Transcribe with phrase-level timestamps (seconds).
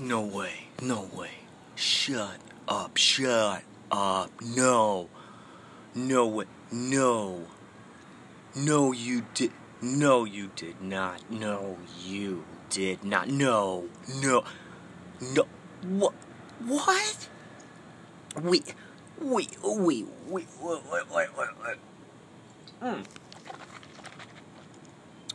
[0.00, 0.52] No way.
[0.80, 1.28] No way.
[1.74, 2.96] Shut up.
[2.96, 4.30] Shut up.
[4.40, 5.10] No.
[5.94, 6.46] No way.
[6.72, 7.42] No.
[8.56, 9.52] No, you did.
[9.82, 11.30] No, you did not.
[11.30, 13.28] No, you did not.
[13.28, 13.88] No.
[14.22, 14.42] No.
[15.20, 15.46] No.
[15.82, 16.14] What?
[16.64, 17.28] What?
[18.42, 18.74] Wait.
[19.20, 19.56] Wait.
[19.62, 20.06] Wait.
[20.26, 20.46] Wait.
[20.48, 20.48] Wait.
[20.62, 21.10] Wait.
[21.12, 21.28] Wait.
[21.36, 21.78] wait.
[22.82, 23.04] Mm.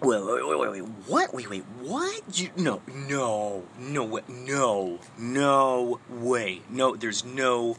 [0.02, 1.34] Wait, wait, wait, wait, wait, what?
[1.34, 2.22] Wait, wait, what?
[2.38, 7.78] You, no, no, no way, no, no way, no, there's no,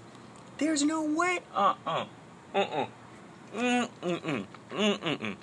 [0.57, 2.07] there's no way, uh-uh,
[2.55, 2.87] uh-uh,
[3.55, 5.37] mm-mm, mm-mm,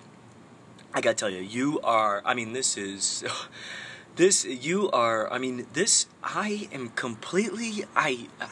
[0.96, 3.24] I gotta tell you, you are, I mean, this is,
[4.16, 8.48] this, you are, I mean, this, I am completely, I, uh,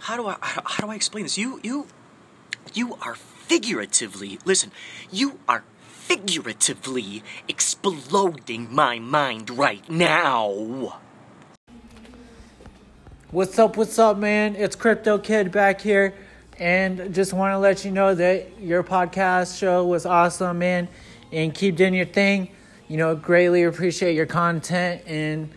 [0.00, 1.38] how do I, how do I explain this?
[1.38, 1.86] You, you,
[2.72, 4.72] you are figuratively, listen,
[5.12, 5.62] you are
[6.04, 11.00] figuratively exploding my mind right now.
[13.30, 14.54] What's up, what's up, man?
[14.54, 16.14] It's Crypto Kid back here.
[16.58, 20.88] And just want to let you know that your podcast show was awesome, man.
[21.32, 22.50] And keep doing your thing.
[22.86, 25.50] You know, greatly appreciate your content and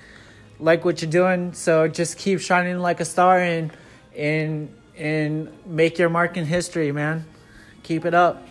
[0.61, 1.51] like what you're doing.
[1.53, 3.69] So just keep shining like a star and
[4.15, 7.25] and and make your mark in history, man.
[7.83, 8.46] Keep it up.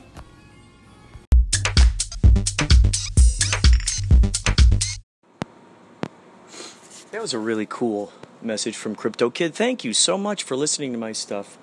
[7.27, 9.53] Was a really cool message from Crypto Kid.
[9.53, 11.59] Thank you so much for listening to my stuff.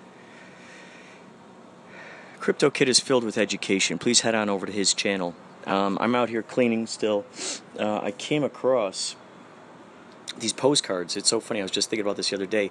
[2.42, 3.98] Crypto Kid is filled with education.
[3.98, 5.34] Please head on over to his channel.
[5.66, 7.24] Um, I'm out here cleaning still.
[7.80, 9.16] Uh, I came across
[10.38, 11.16] these postcards.
[11.16, 11.62] It's so funny.
[11.62, 12.70] I was just thinking about this the other day.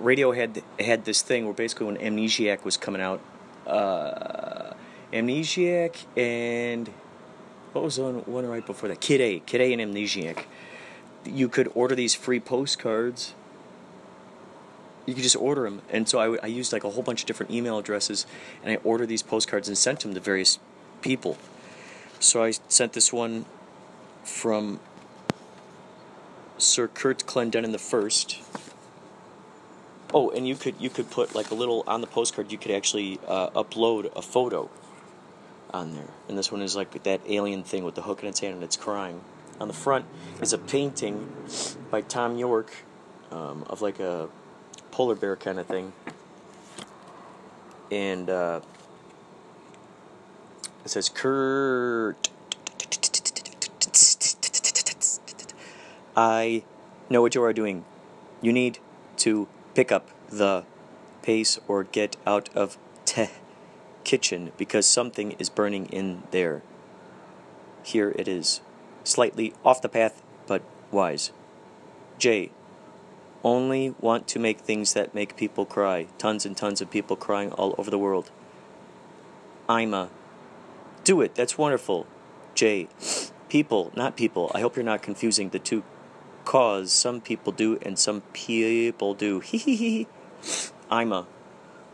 [0.00, 3.20] Radiohead had this thing where basically when Amnesiac was coming out,
[3.68, 4.72] uh,
[5.12, 6.92] Amnesiac and
[7.72, 9.00] what was one, one right before that?
[9.00, 10.44] Kid A, Kid A and Amnesiac
[11.24, 13.34] you could order these free postcards.
[15.06, 17.26] You could just order them, and so I, I used like a whole bunch of
[17.26, 18.24] different email addresses,
[18.62, 20.60] and I ordered these postcards and sent them to various
[21.00, 21.36] people.
[22.20, 23.44] So I sent this one
[24.22, 24.78] from
[26.56, 28.38] Sir Kurt Clendenin the first.
[30.14, 32.52] Oh, and you could you could put like a little on the postcard.
[32.52, 34.70] You could actually uh, upload a photo
[35.74, 38.38] on there, and this one is like that alien thing with the hook in its
[38.38, 39.20] hand and it's crying
[39.62, 40.04] on the front
[40.40, 41.32] is a painting
[41.88, 42.72] by Thom Yorke
[43.30, 44.28] um, of like a
[44.90, 45.92] polar bear kind of thing.
[47.90, 48.60] And uh,
[50.84, 52.28] it says, Kurt.
[56.16, 56.64] I
[57.08, 57.84] know what you are doing.
[58.40, 58.80] You need
[59.18, 60.64] to pick up the
[61.22, 63.30] pace or get out of the
[64.02, 66.62] kitchen because something is burning in there.
[67.84, 68.60] Here it is
[69.04, 71.32] slightly off the path, but wise.
[72.18, 72.50] J.
[73.44, 76.06] Only want to make things that make people cry.
[76.18, 78.30] Tons and tons of people crying all over the world.
[79.68, 80.10] Ima.
[81.04, 81.34] Do it.
[81.34, 82.06] That's wonderful.
[82.54, 82.88] J.
[83.48, 84.50] People, not people.
[84.54, 85.82] I hope you're not confusing the two.
[86.44, 89.40] Cause some people do and some people do.
[89.44, 90.06] Hee hee hee.
[90.90, 91.26] Ima.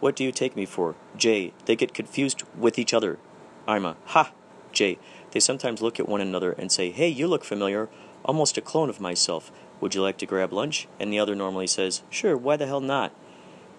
[0.01, 0.95] What do you take me for?
[1.17, 1.53] J.
[1.65, 3.19] They get confused with each other.
[3.67, 3.97] Ima.
[4.07, 4.33] Ha.
[4.73, 4.99] J.
[5.39, 7.89] They sometimes look at one another and say, Hey, you look familiar,
[8.25, 9.53] almost a clone of myself.
[9.81, 10.89] Would you like to grab lunch?
[10.99, 13.15] And the other normally says, Sure, why the hell not?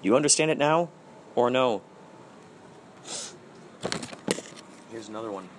[0.02, 0.88] You understand it now?
[1.36, 1.81] Or no?
[4.90, 5.50] Here's another one.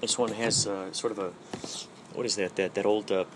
[0.00, 1.32] This one has uh, sort of a
[2.16, 2.56] what is that?
[2.56, 3.26] That that old uh,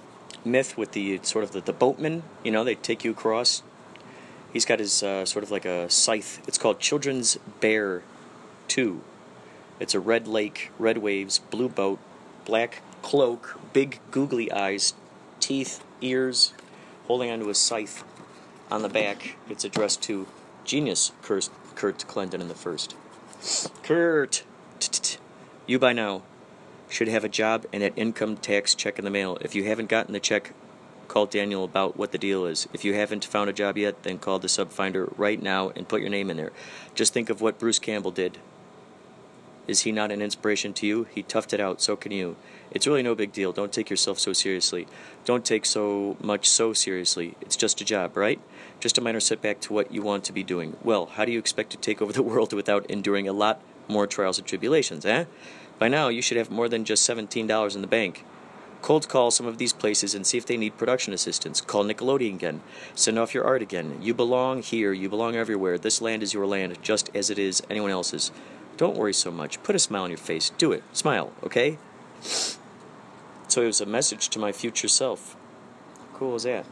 [0.43, 2.23] myth with the sort of the, the boatman.
[2.43, 3.63] You know, they take you across.
[4.55, 6.41] He's got his uh, sort of like a scythe.
[6.49, 8.03] It's called Children's Bear
[8.69, 9.03] Two.
[9.81, 11.99] It's a red lake, red waves, blue boat,
[12.45, 14.95] black cloak, big googly eyes,
[15.41, 16.53] teeth, ears,
[17.07, 18.05] holding onto a scythe.
[18.71, 20.29] On the back, it's addressed to
[20.65, 22.95] genius Kurt, Kurt Clendenin the first.
[23.83, 24.45] Kurt,
[25.67, 26.23] you by now
[26.89, 29.39] should have a job and an income tax check in the mail.
[29.41, 30.53] If you haven't gotten the check,
[31.09, 32.69] call Daniel about what the deal is.
[32.73, 36.03] If you haven't found a job yet, then call the subfinder right now and put
[36.03, 36.53] your name in there.
[36.95, 38.39] Just think of what Bruce Campbell did.
[39.67, 41.07] Is he not an inspiration to you?
[41.15, 42.37] He toughed it out, so can you.
[42.71, 43.53] It's really no big deal.
[43.53, 44.87] Don't take yourself so seriously.
[45.25, 47.37] Don't take so much so seriously.
[47.41, 48.41] It's just a job, right?
[48.81, 50.77] Just a minor setback to what you want to be doing.
[50.83, 54.07] Well, how do you expect to take over the world without enduring a lot more
[54.07, 55.25] trials and tribulations, eh?
[55.79, 58.25] By now, you should have more than just $17 in the bank.
[58.83, 61.61] Cold call some of these places and see if they need production assistance.
[61.61, 62.63] Call Nickelodeon again.
[62.95, 63.99] Send off your art again.
[64.01, 64.93] You belong here.
[64.93, 65.77] You belong everywhere.
[65.77, 68.31] This land is your land, just as it is anyone else's.
[68.81, 69.63] Don't worry so much.
[69.63, 70.53] Put a smile on your face.
[70.57, 70.83] Do it.
[70.95, 71.77] Smile, okay?
[72.23, 75.37] So it was a message to my future self.
[76.15, 76.65] cool is that?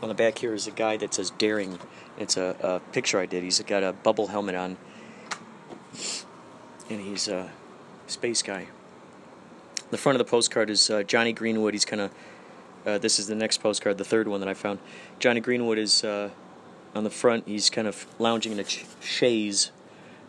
[0.00, 1.80] On the back here is a guy that says daring.
[2.18, 3.42] It's a, a picture I did.
[3.42, 4.76] He's got a bubble helmet on.
[6.88, 7.50] And he's a
[8.06, 8.68] space guy.
[9.90, 11.74] The front of the postcard is uh, Jonny Greenwood.
[11.74, 12.12] He's kind of.
[12.86, 14.78] Uh, this is the next postcard, the third one that I found.
[15.18, 16.30] Jonny Greenwood is uh,
[16.94, 17.48] on the front.
[17.48, 19.72] He's kind of lounging in a ch- chaise.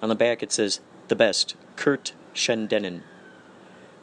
[0.02, 3.02] On the back it says, The best, Kurt Clendenin.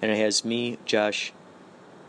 [0.02, 1.32] And it has me, Josh,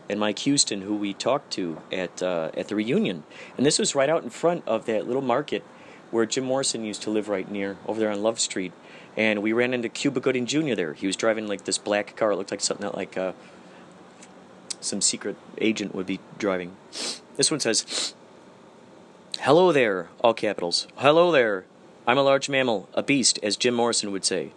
[0.08, 3.24] and Mike Houston, who we talked to at uh, at the reunion.
[3.56, 5.62] And this was right out in front of that little market
[6.10, 8.72] where Jim Morrison used to live right near, over there on Love Street.
[9.16, 10.74] And we ran into Cuba Gooding Jr.
[10.74, 10.94] there.
[10.94, 12.32] He was driving like this black car.
[12.32, 13.32] It looked like something that like uh,
[14.80, 16.76] some secret agent would be driving.
[17.36, 18.14] This one says,
[19.40, 20.86] "Hello there," all capitals.
[20.96, 21.64] Hello there.
[22.08, 24.52] I'm a large mammal, a beast, as Jim Morrison would say.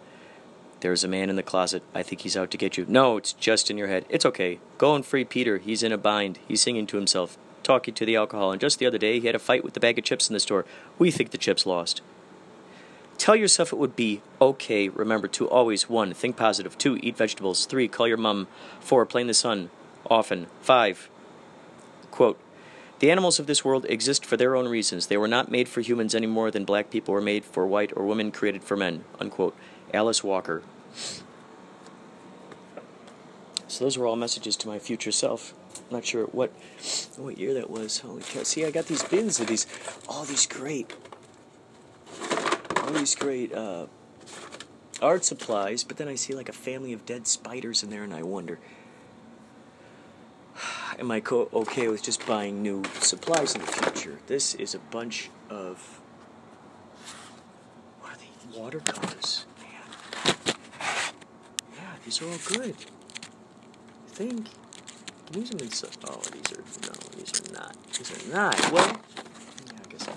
[0.80, 1.82] There's a man in the closet.
[1.94, 2.86] I think he's out to get you.
[2.88, 4.06] No, it's just in your head.
[4.08, 4.58] It's okay.
[4.78, 5.58] Go and free Peter.
[5.58, 6.38] He's in a bind.
[6.48, 8.52] He's singing to himself, talking to the alcohol.
[8.52, 10.32] And just the other day, he had a fight with the bag of chips in
[10.32, 10.64] the store.
[10.98, 12.00] We think the chips lost.
[13.18, 14.88] Tell yourself it would be okay.
[14.88, 16.78] Remember to always one, think positive.
[16.78, 17.66] Two, eat vegetables.
[17.66, 18.48] Three, call your mum.
[18.80, 19.68] Four, play in the sun.
[20.10, 20.46] Often.
[20.62, 21.10] Five,
[22.10, 22.40] quote,
[23.02, 25.08] the animals of this world exist for their own reasons.
[25.08, 27.92] They were not made for humans any more than black people were made for white
[27.96, 29.02] or women created for men.
[29.18, 29.56] Unquote.
[29.92, 30.62] Alice Walker.
[33.66, 35.52] So those were all messages to my future self.
[35.76, 36.52] I'm not sure what
[37.16, 37.98] what year that was.
[37.98, 38.44] Holy cow!
[38.44, 39.66] See, I got these bins of these,
[40.08, 40.94] all these great,
[42.76, 43.86] all these great uh,
[45.00, 45.82] art supplies.
[45.82, 48.60] But then I see like a family of dead spiders in there, and I wonder,
[50.98, 54.18] am I okay with just buying new supplies in the future?
[54.26, 56.00] This is a bunch of
[58.00, 58.30] what are they?
[58.58, 59.44] Watercolors.
[59.58, 59.66] Man.
[61.76, 62.74] Yeah, these are all good.
[64.06, 64.48] I think.
[65.26, 65.90] Can use them in some.
[66.08, 67.76] Oh, these are no, these are not.
[67.92, 68.72] These are not.
[68.72, 68.88] Well,
[69.66, 70.08] yeah, I guess.
[70.08, 70.10] I...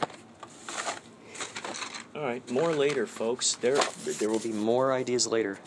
[2.18, 3.56] All right, more later, folks.
[3.56, 3.78] There,
[4.20, 5.60] there will be more ideas later.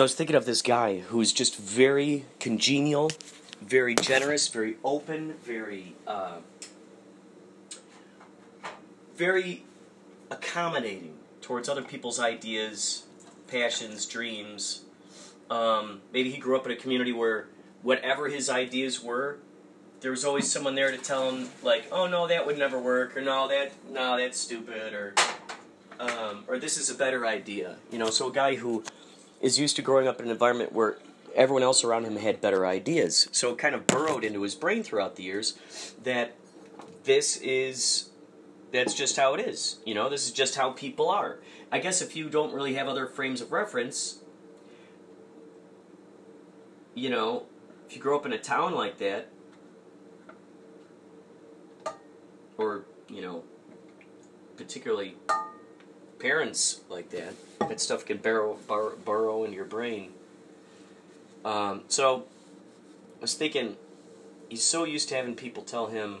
[0.00, 3.10] So I was thinking of this guy who's just very congenial,
[3.60, 6.38] very generous, very open, very, uh,
[9.14, 9.64] very
[10.30, 13.04] accommodating towards other people's ideas,
[13.46, 14.84] passions, dreams.
[15.50, 17.48] Um, maybe he grew up in a community where
[17.82, 19.36] whatever his ideas were,
[20.00, 23.18] there was always someone there to tell him like, "Oh no, that would never work,"
[23.18, 25.12] or "No, that no, that's stupid," or
[25.98, 28.82] um, or "This is a better idea." You know, so a guy who
[29.40, 30.98] is used to growing up in an environment where
[31.34, 34.82] everyone else around him had better ideas, so it kind of burrowed into his brain
[34.82, 35.58] throughout the years
[36.02, 36.34] that
[37.04, 38.10] this is
[38.72, 39.78] that's just how it is.
[39.84, 41.38] You know, this is just how people are.
[41.72, 44.18] I guess if you don't really have other frames of reference,
[46.94, 47.46] you know,
[47.86, 49.28] if you grow up in a town like that,
[52.58, 53.42] or, you know,
[54.56, 55.16] particularly
[56.20, 60.12] parents like that, that stuff can burrow, burrow, burrow into your brain.
[61.44, 62.26] Um, so,
[63.18, 63.76] I was thinking,
[64.48, 66.18] he's so used to having people tell him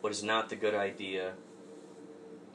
[0.00, 1.32] what is not the good idea.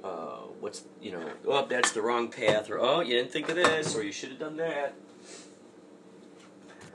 [0.04, 1.32] Uh, what's you know?
[1.48, 4.30] Oh, that's the wrong path, or oh, you didn't think of this, or you should
[4.30, 4.94] have done that.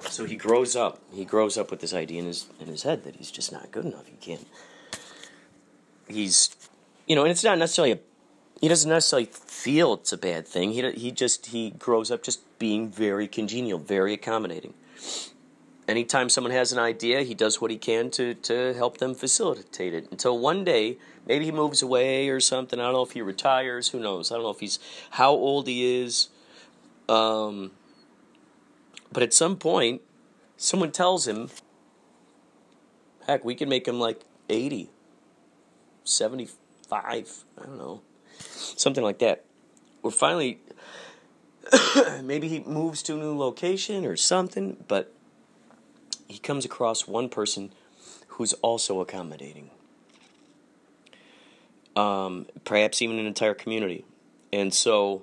[0.09, 1.01] So he grows up.
[1.13, 3.70] He grows up with this idea in his in his head that he's just not
[3.70, 4.06] good enough.
[4.06, 4.47] He can't.
[6.09, 6.51] He's,
[7.06, 7.99] you know, and it's not necessarily a.
[8.60, 10.72] He doesn't necessarily feel it's a bad thing.
[10.72, 14.74] He he just he grows up just being very congenial, very accommodating
[15.90, 19.93] anytime someone has an idea, he does what he can to, to help them facilitate
[19.93, 20.08] it.
[20.10, 22.79] Until one day, maybe he moves away or something.
[22.79, 23.88] I don't know if he retires.
[23.88, 24.31] Who knows?
[24.31, 24.79] I don't know if he's
[25.10, 26.29] how old he is.
[27.08, 27.72] Um,
[29.12, 30.00] but at some point,
[30.56, 31.50] someone tells him,
[33.26, 34.88] heck, we can make him like 80,
[36.05, 37.44] 75.
[37.58, 38.00] I don't know.
[38.41, 39.44] Something like that.
[40.03, 40.61] We're finally.
[42.23, 45.13] maybe he moves to a new location or something, but
[46.27, 47.73] he comes across one person
[48.29, 49.70] who's also accommodating.
[51.97, 54.05] Um, perhaps even an entire community.
[54.53, 55.23] And so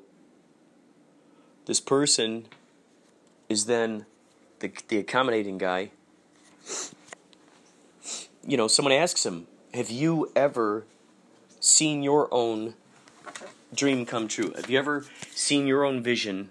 [1.66, 2.46] this person
[3.50, 4.06] is then
[4.60, 5.92] the, the accommodating guy.
[8.46, 10.86] You know, someone asks him, Have you ever
[11.60, 12.76] seen your own
[13.74, 14.54] dream come true?
[14.56, 16.50] Have you ever seen your own vision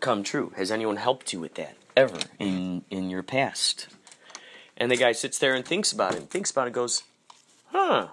[0.00, 0.52] come true?
[0.56, 1.78] Has anyone helped you with that?
[1.98, 3.88] ever in in your past.
[4.76, 7.02] And the guy sits there and thinks about it, and thinks about it, goes,
[7.72, 8.08] "Huh?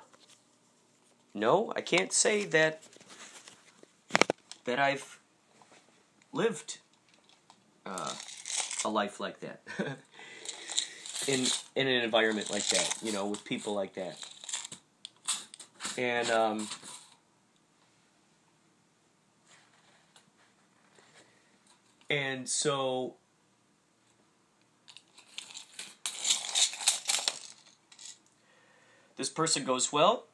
[1.33, 2.81] No, I can't say that
[4.65, 5.19] that I've
[6.33, 6.79] lived
[7.85, 8.13] uh,
[8.83, 9.61] a life like that.
[11.27, 11.45] in
[11.75, 14.17] in an environment like that, you know, with people like that.
[15.97, 16.67] And um
[22.09, 23.15] and so
[29.15, 30.25] this person goes, "Well,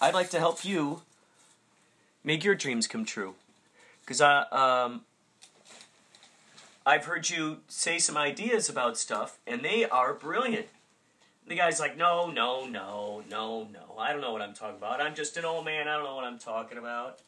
[0.00, 1.02] I'd like to help you
[2.24, 3.36] make your dreams come true."
[4.06, 5.04] Cuz I um
[6.84, 10.66] I've heard you say some ideas about stuff, and they are brilliant.
[11.48, 13.98] The guy's like, no, no, no, no, no.
[13.98, 15.00] I don't know what I'm talking about.
[15.00, 15.88] I'm just an old man.
[15.88, 17.18] I don't know what I'm talking about.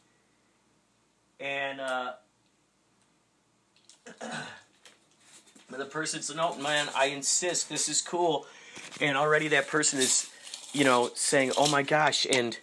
[1.39, 2.13] And uh,
[5.69, 6.87] the person's like, no, man.
[6.95, 7.69] I insist.
[7.69, 8.47] This is cool.
[9.01, 10.29] And already that person is,
[10.73, 12.57] you know, saying, oh my gosh, and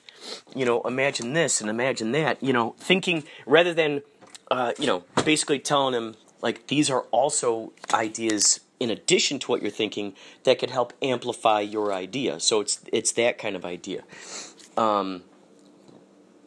[0.54, 2.42] you know, imagine this and imagine that.
[2.42, 4.02] You know, thinking rather than,
[4.50, 9.62] uh, you know, basically telling him like these are also ideas in addition to what
[9.62, 10.12] you're thinking
[10.42, 12.40] that could help amplify your idea.
[12.40, 14.02] So it's it's that kind of idea.
[14.76, 15.22] Um,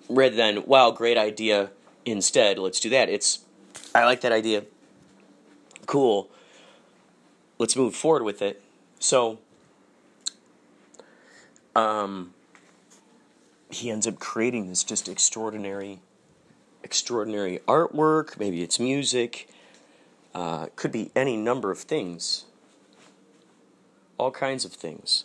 [0.10, 1.72] rather than wow, great idea.
[2.04, 3.08] Instead, let's do that.
[3.08, 3.40] It's
[3.96, 4.66] I like that idea.
[5.86, 6.30] Cool.
[7.58, 8.62] Let's move forward with it.
[9.00, 9.40] So,
[11.74, 12.34] um,
[13.70, 16.00] he ends up creating this just extraordinary,
[16.84, 18.38] extraordinary artwork.
[18.38, 19.48] Maybe it's music
[20.36, 22.44] uh, could be any number of things,
[24.18, 25.24] all kinds of things.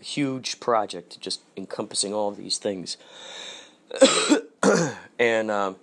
[0.00, 2.96] A huge project just encompassing all these things.
[5.18, 5.76] and um,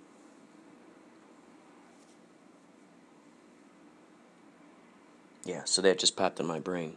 [5.44, 6.96] yeah, so that just popped in my brain.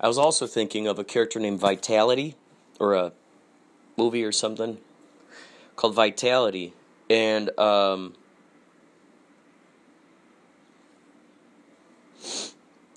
[0.00, 2.36] I was also thinking of a character named Vitality,
[2.80, 3.12] or a
[3.98, 4.78] movie or something
[5.76, 6.72] called Vitality,
[7.10, 8.14] and um,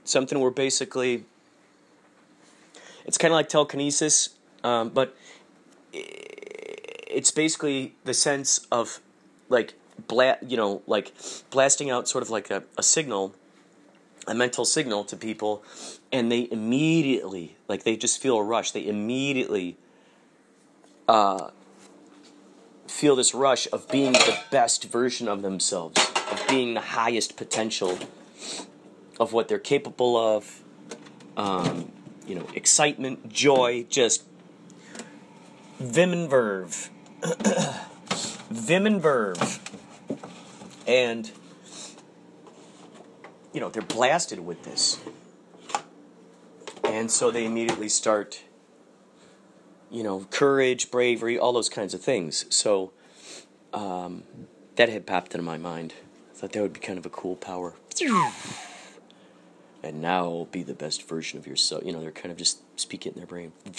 [0.10, 1.26] something where basically
[3.06, 4.30] it's kind of like telekinesis,
[4.64, 5.16] um, but
[5.92, 9.00] it's basically the sense of
[9.50, 9.74] like
[10.08, 11.14] bla- you know like
[11.50, 13.34] blasting out sort of like a, a signal
[14.28, 15.64] a mental signal to people
[16.12, 18.72] and they immediately like they just feel a rush.
[18.72, 19.78] They immediately
[21.08, 21.50] uh,
[22.88, 26.00] feel this rush of being the best version of themselves
[26.32, 27.98] of being the highest potential
[29.20, 30.62] of what they're capable of,
[31.36, 31.92] um,
[32.26, 34.24] you know, excitement, joy, just
[35.80, 36.90] vim and verve.
[38.50, 39.60] vim and verve.
[40.88, 41.30] And,
[43.54, 45.00] you know, they're blasted with this.
[46.84, 48.44] And so they immediately start,
[49.92, 52.46] you know, courage, bravery, all those kinds of things.
[52.50, 52.92] So
[53.74, 54.24] um,
[54.76, 55.94] that had popped into my mind.
[56.32, 57.74] I thought that would be kind of a cool power
[59.84, 61.84] and now be the best version of yourself.
[61.86, 63.52] You know, they're kind of just speaking in their brain.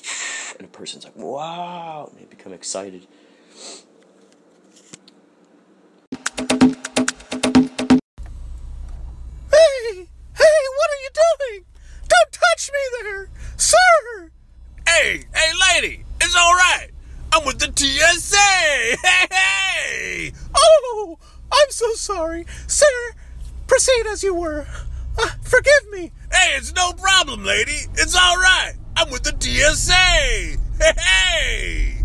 [0.58, 3.06] And a person's like, wow, and they become excited.
[9.50, 11.64] Hey, hey, what are you doing?
[12.08, 14.30] Don't touch me there, sir!
[14.86, 16.88] Hey, hey, lady, it's all right.
[17.32, 18.36] I'm with the TSA.
[18.36, 20.32] Hey, hey!
[20.54, 21.16] Oh,
[21.50, 22.44] I'm so sorry.
[22.66, 23.14] Sir,
[23.66, 24.66] proceed as you were.
[25.18, 26.12] Uh, forgive me.
[26.32, 27.86] Hey, it's no problem, lady.
[27.94, 28.74] It's all right.
[28.96, 29.92] I'm with the TSA.
[29.92, 30.56] Hey,
[30.96, 32.04] hey.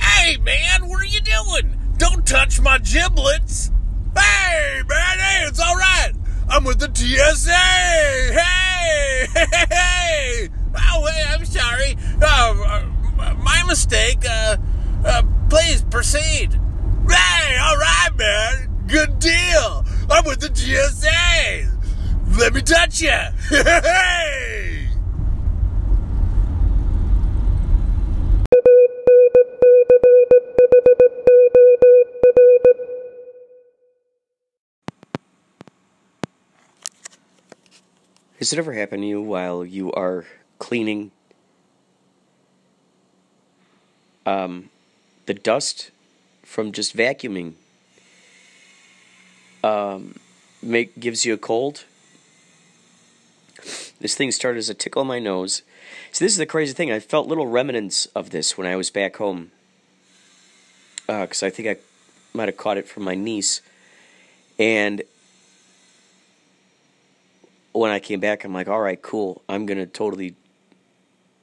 [0.00, 1.76] Hey, man, what are you doing?
[1.98, 3.70] Don't touch my giblets.
[4.16, 6.12] Hey, man, hey, it's all right.
[6.48, 7.52] I'm with the TSA.
[7.52, 10.48] Hey, hey, hey.
[10.74, 11.96] Oh, hey, I'm sorry.
[12.20, 12.84] Uh,
[13.20, 14.24] uh, my mistake.
[14.28, 14.56] Uh,
[15.04, 16.52] uh, please proceed.
[17.08, 18.84] Hey, all right, man.
[18.86, 19.84] Good deal.
[20.10, 21.70] I'm with the GSA.
[22.38, 23.10] Let me touch you.
[23.50, 24.88] Hey!
[38.38, 40.24] Has it ever happened to you while you are
[40.58, 41.12] cleaning
[44.24, 44.70] um,
[45.26, 45.90] the dust
[46.42, 47.54] from just vacuuming
[49.62, 50.14] um,
[50.62, 51.84] make gives you a cold?
[54.00, 55.62] This thing started as a tickle in my nose.
[56.12, 56.90] So this is the crazy thing.
[56.90, 59.50] I felt little remnants of this when I was back home,
[61.06, 61.76] because uh, I think I
[62.32, 63.60] might have caught it from my niece,
[64.58, 65.02] and
[67.72, 69.42] when I came back, I'm like, all right, cool.
[69.48, 70.34] I'm gonna totally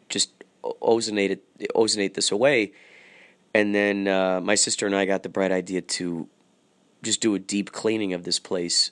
[0.10, 0.32] just
[0.64, 2.74] ozonate it, ozonate this away.
[3.54, 6.28] And then uh, my sister and I got the bright idea to
[7.04, 8.92] just do a deep cleaning of this place.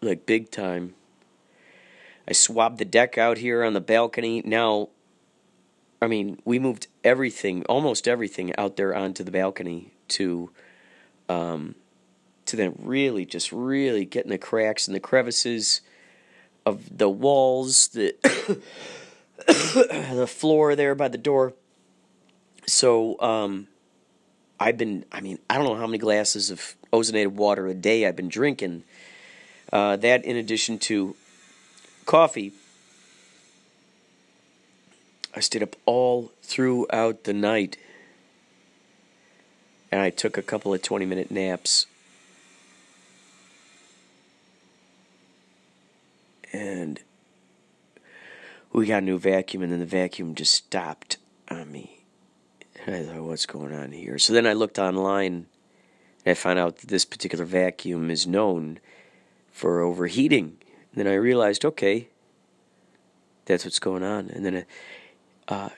[0.00, 0.94] Like big time.
[2.28, 4.42] I swabbed the deck out here on the balcony.
[4.44, 4.90] Now,
[6.00, 10.50] I mean, we moved everything, almost everything, out there onto the balcony to,
[11.28, 11.74] um,
[12.46, 15.80] to then really just really getting the cracks and the crevices
[16.64, 18.14] of the walls, the
[19.46, 21.54] the floor there by the door.
[22.66, 23.68] So, um,
[24.60, 28.06] I've been, I mean, I don't know how many glasses of ozonated water a day
[28.06, 28.82] I've been drinking.
[29.72, 31.14] Uh, that, in addition to
[32.06, 32.52] coffee,
[35.36, 37.76] I stayed up all throughout the night.
[39.92, 41.86] And I took a couple of 20 minute naps.
[46.52, 47.00] And
[48.72, 51.18] we got a new vacuum, and then the vacuum just stopped
[51.50, 51.97] on me.
[52.94, 54.18] I thought, what's going on here?
[54.18, 55.46] So then I looked online
[56.24, 58.80] and I found out that this particular vacuum is known
[59.50, 60.56] for overheating.
[60.92, 62.08] And then I realized, okay,
[63.44, 64.30] that's what's going on.
[64.30, 64.66] And then
[65.48, 65.70] uh,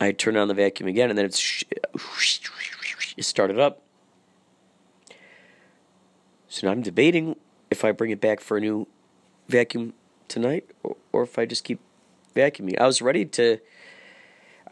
[0.00, 1.64] I turned on the vacuum again, and then it's
[3.16, 3.82] it started up.
[6.48, 7.36] So now I'm debating
[7.70, 8.88] if I bring it back for a new
[9.48, 9.94] vacuum
[10.26, 11.80] tonight, or, or if I just keep
[12.34, 12.78] vacuuming.
[12.80, 13.58] I was ready to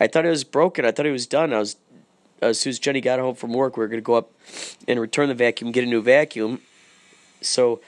[0.00, 0.84] I thought it was broken.
[0.84, 1.52] I thought it was done.
[1.52, 1.76] I was
[2.40, 4.30] as soon as Jenny got home from work, we were going to go up
[4.86, 6.60] and return the vacuum, get a new vacuum.
[7.40, 7.80] So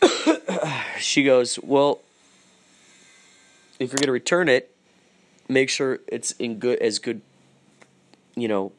[0.98, 2.00] she goes, "Well,
[3.78, 4.74] if you're going to return it,
[5.48, 7.20] make sure it's in good as good,
[8.36, 8.72] you know,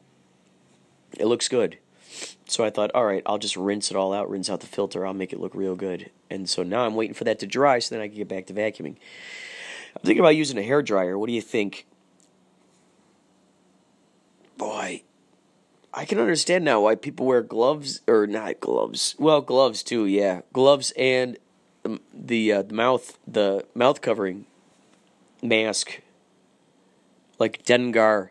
[1.18, 1.78] it looks good."
[2.46, 5.06] So I thought, "All right, I'll just rinse it all out, rinse out the filter,
[5.06, 7.78] I'll make it look real good." And so now I'm waiting for that to dry
[7.78, 8.96] so then I can get back to vacuuming.
[9.96, 11.18] I'm thinking about using a hair dryer.
[11.18, 11.86] What do you think?
[14.60, 15.02] Boy,
[15.94, 19.16] I can understand now why people wear gloves or not gloves.
[19.18, 20.04] Well, gloves too.
[20.04, 21.38] Yeah, gloves and
[22.12, 24.44] the uh, the mouth the mouth covering
[25.42, 26.02] mask,
[27.38, 28.30] like Dengar.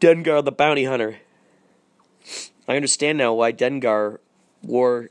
[0.00, 1.20] Dengar the bounty hunter.
[2.68, 4.18] I understand now why Dengar
[4.62, 5.08] wore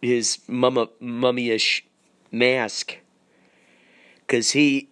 [0.00, 1.84] his mumma, mummy-ish
[2.30, 2.98] mask.
[4.20, 4.88] Because he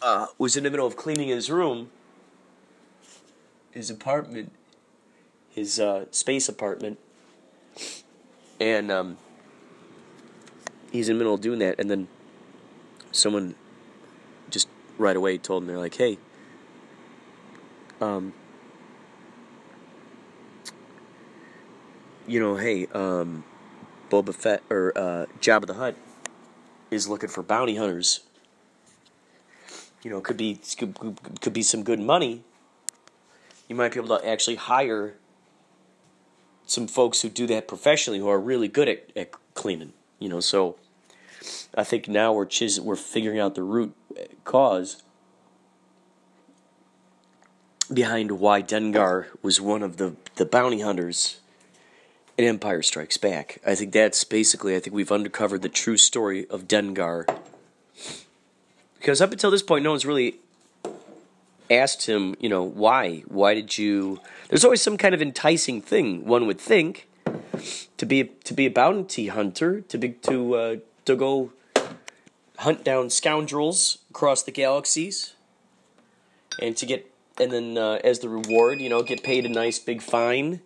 [0.00, 1.90] uh, was in the middle of cleaning his room
[3.76, 4.50] his apartment,
[5.50, 6.98] his uh, space apartment,
[8.58, 9.18] and um,
[10.90, 12.08] he's in the middle of doing that, and then
[13.12, 13.54] someone
[14.48, 16.16] just right away told him they're like, "Hey,
[18.00, 18.32] um,
[22.26, 23.44] you know, hey, um,
[24.08, 25.96] Boba Fett or uh, Jabba the Hutt
[26.90, 28.20] is looking for bounty hunters.
[30.02, 30.96] You know, could be could,
[31.42, 32.42] could be some good money."
[33.68, 35.14] You might be able to actually hire
[36.66, 39.92] some folks who do that professionally who are really good at, at cleaning.
[40.18, 40.76] You know, so
[41.74, 43.94] I think now we're chis- we're figuring out the root
[44.44, 45.02] cause
[47.92, 51.40] behind why Dengar was one of the, the bounty hunters
[52.36, 53.60] in Empire Strikes Back.
[53.64, 57.26] I think that's basically I think we've uncovered the true story of Dengar.
[58.98, 60.36] Because up until this point no one's really
[61.70, 63.24] asked him, you know, why?
[63.26, 64.20] Why did you?
[64.48, 67.08] There's always some kind of enticing thing one would think
[67.96, 71.52] to be to be a bounty hunter, to be to uh, to go
[72.58, 75.34] hunt down scoundrels across the galaxies,
[76.60, 79.78] and to get and then uh, as the reward, you know, get paid a nice
[79.78, 80.60] big fine.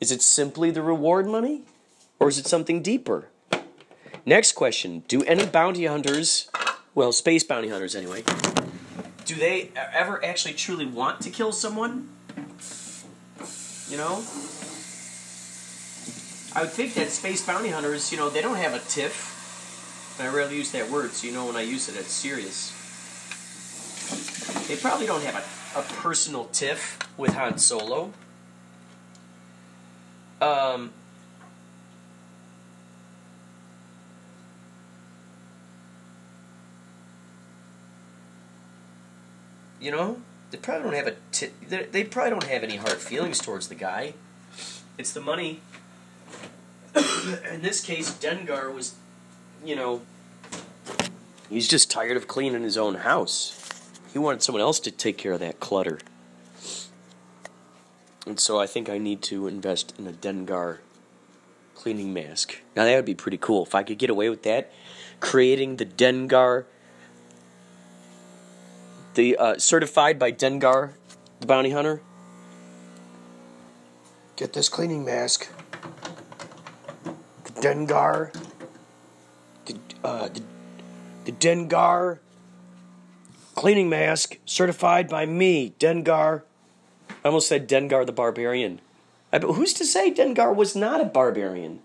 [0.00, 1.62] Is it simply the reward money,
[2.18, 3.28] or is it something deeper?
[4.24, 6.50] Next question: Do any bounty hunters,
[6.94, 8.22] well, space bounty hunters anyway,
[9.30, 12.08] do they ever actually truly want to kill someone?
[13.88, 14.24] You know?
[16.52, 20.16] I would think that space bounty hunters, you know, they don't have a tiff.
[20.18, 22.72] I rarely use that word, so you know when I use it, it's serious.
[24.66, 28.12] They probably don't have a, a personal tiff with Han Solo.
[30.40, 30.90] Um,
[39.80, 41.16] You know, they probably don't have a.
[41.32, 44.14] T- they probably don't have any hard feelings towards the guy.
[44.98, 45.60] It's the money.
[46.94, 48.94] In this case, Dengar was,
[49.64, 50.02] you know,
[51.48, 53.56] he's just tired of cleaning his own house.
[54.12, 56.00] He wanted someone else to take care of that clutter.
[58.26, 60.78] And so I think I need to invest in a Dengar
[61.74, 62.60] cleaning mask.
[62.76, 64.70] Now that would be pretty cool if I could get away with that,
[65.20, 66.64] creating the Dengar
[69.14, 70.92] the uh, certified by Dengar
[71.40, 72.02] the bounty hunter.
[74.36, 75.50] Get this cleaning mask.
[77.44, 78.34] The Dengar.
[79.66, 80.42] The, uh, the,
[81.24, 82.18] the Dengar
[83.54, 86.42] cleaning mask certified by me, Dengar.
[87.08, 88.80] I almost said Dengar the Barbarian.
[89.32, 91.80] I, but who's to say Dengar was not a barbarian?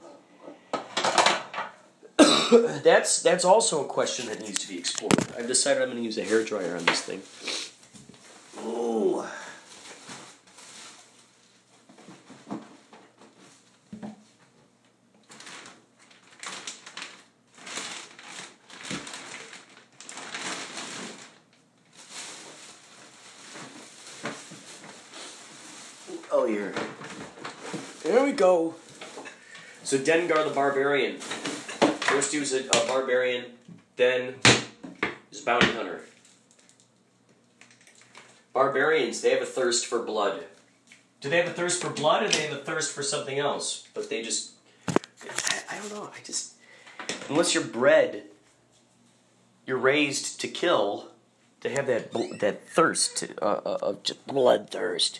[2.62, 5.14] That's that's also a question that needs to be explored.
[5.38, 7.22] I've decided I'm going to use a hair dryer on this thing.
[8.66, 9.24] Ooh.
[26.32, 26.74] Oh, here.
[28.04, 28.76] There we go.
[29.84, 31.20] So Dengar the Barbarian.
[32.16, 33.44] First he was a, a barbarian,
[33.98, 34.36] then
[35.30, 36.00] he's a bounty hunter.
[38.54, 40.46] Barbarians, they have a thirst for blood.
[41.20, 43.38] Do they have a thirst for blood or do they have a thirst for something
[43.38, 43.90] else?
[43.94, 44.52] But they just.
[44.88, 44.96] I,
[45.72, 46.10] I don't know.
[46.16, 46.54] I just.
[47.28, 48.24] Unless you're bred,
[49.66, 51.10] you're raised to kill,
[51.60, 55.20] to have that bl- that thirst, to, uh, uh, of just blood thirst.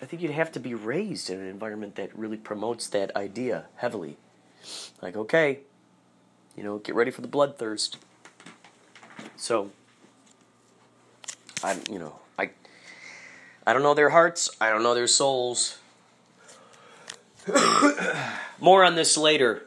[0.00, 3.64] I think you'd have to be raised in an environment that really promotes that idea
[3.74, 4.18] heavily.
[5.02, 5.60] Like, okay,
[6.56, 7.96] you know, get ready for the bloodthirst.
[9.36, 9.70] So,
[11.62, 12.50] I'm, you know, I,
[13.66, 14.50] I don't know their hearts.
[14.60, 15.78] I don't know their souls.
[18.60, 19.66] More on this later.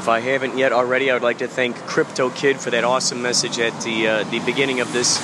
[0.00, 3.20] If I haven't yet already, I would like to thank Crypto Kid for that awesome
[3.20, 5.20] message at the uh, the beginning of this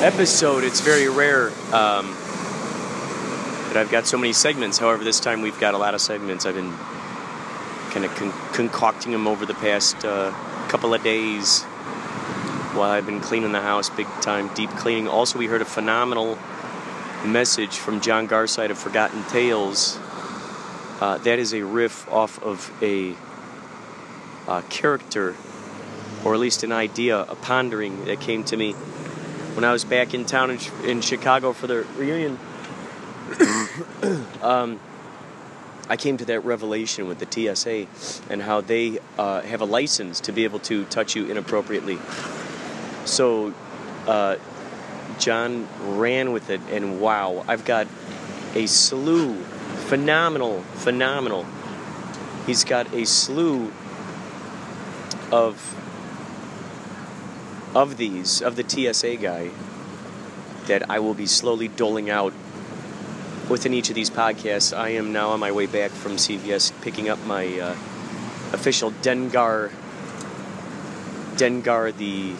[0.00, 0.64] episode.
[0.64, 2.16] It's very rare um,
[3.68, 4.78] that I've got so many segments.
[4.78, 6.46] However, this time we've got a lot of segments.
[6.46, 6.72] I've been
[7.90, 10.30] kind of con- concocting them over the past uh,
[10.68, 11.64] couple of days
[12.72, 15.08] while I've been cleaning the house, big time deep cleaning.
[15.08, 16.38] Also, we heard a phenomenal
[17.26, 19.98] message from John Garside of Forgotten Tales.
[21.02, 23.14] Uh, that is a riff off of a
[24.50, 25.36] uh, character,
[26.24, 28.72] or at least an idea, a pondering that came to me
[29.54, 32.38] when I was back in town in, in Chicago for the reunion.
[34.42, 34.80] um,
[35.88, 37.86] I came to that revelation with the TSA
[38.28, 41.98] and how they uh, have a license to be able to touch you inappropriately.
[43.04, 43.54] So,
[44.06, 44.36] uh,
[45.18, 47.86] John ran with it, and wow, I've got
[48.54, 49.34] a slew,
[49.86, 51.46] phenomenal, phenomenal.
[52.46, 53.72] He's got a slew
[55.32, 55.76] of
[57.74, 59.50] of these of the TSA guy
[60.66, 62.32] that I will be slowly doling out
[63.48, 64.76] within each of these podcasts.
[64.76, 67.76] I am now on my way back from CVS picking up my uh,
[68.52, 69.70] official Dengar
[71.36, 72.34] Dengar the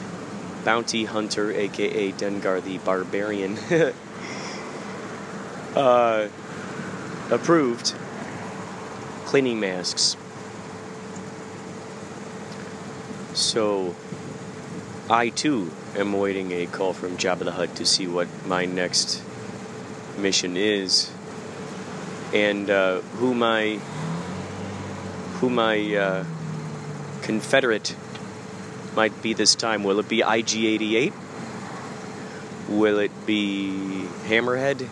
[0.64, 3.56] bounty hunter, aka Dengar the barbarian,
[5.74, 6.28] uh,
[7.30, 7.94] approved
[9.24, 10.16] cleaning masks.
[13.34, 13.94] So,
[15.08, 19.22] I too am waiting a call from Jabba the Hutt to see what my next
[20.18, 21.10] mission is,
[22.34, 23.80] and uh, who my
[25.34, 26.24] who my uh,
[27.22, 27.94] Confederate
[28.96, 29.84] might be this time.
[29.84, 31.12] Will it be IG-88?
[32.68, 34.82] Will it be Hammerhead?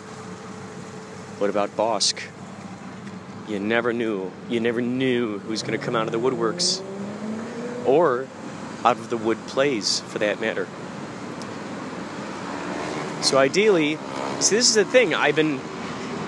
[1.39, 2.21] What about Bossk?
[3.49, 4.31] You never knew.
[4.49, 6.81] You never knew who's going to come out of the woodworks
[7.89, 8.27] or
[8.85, 10.67] out of the wood plays for that matter.
[13.21, 13.97] So ideally,
[14.39, 15.59] see this is the thing, I've been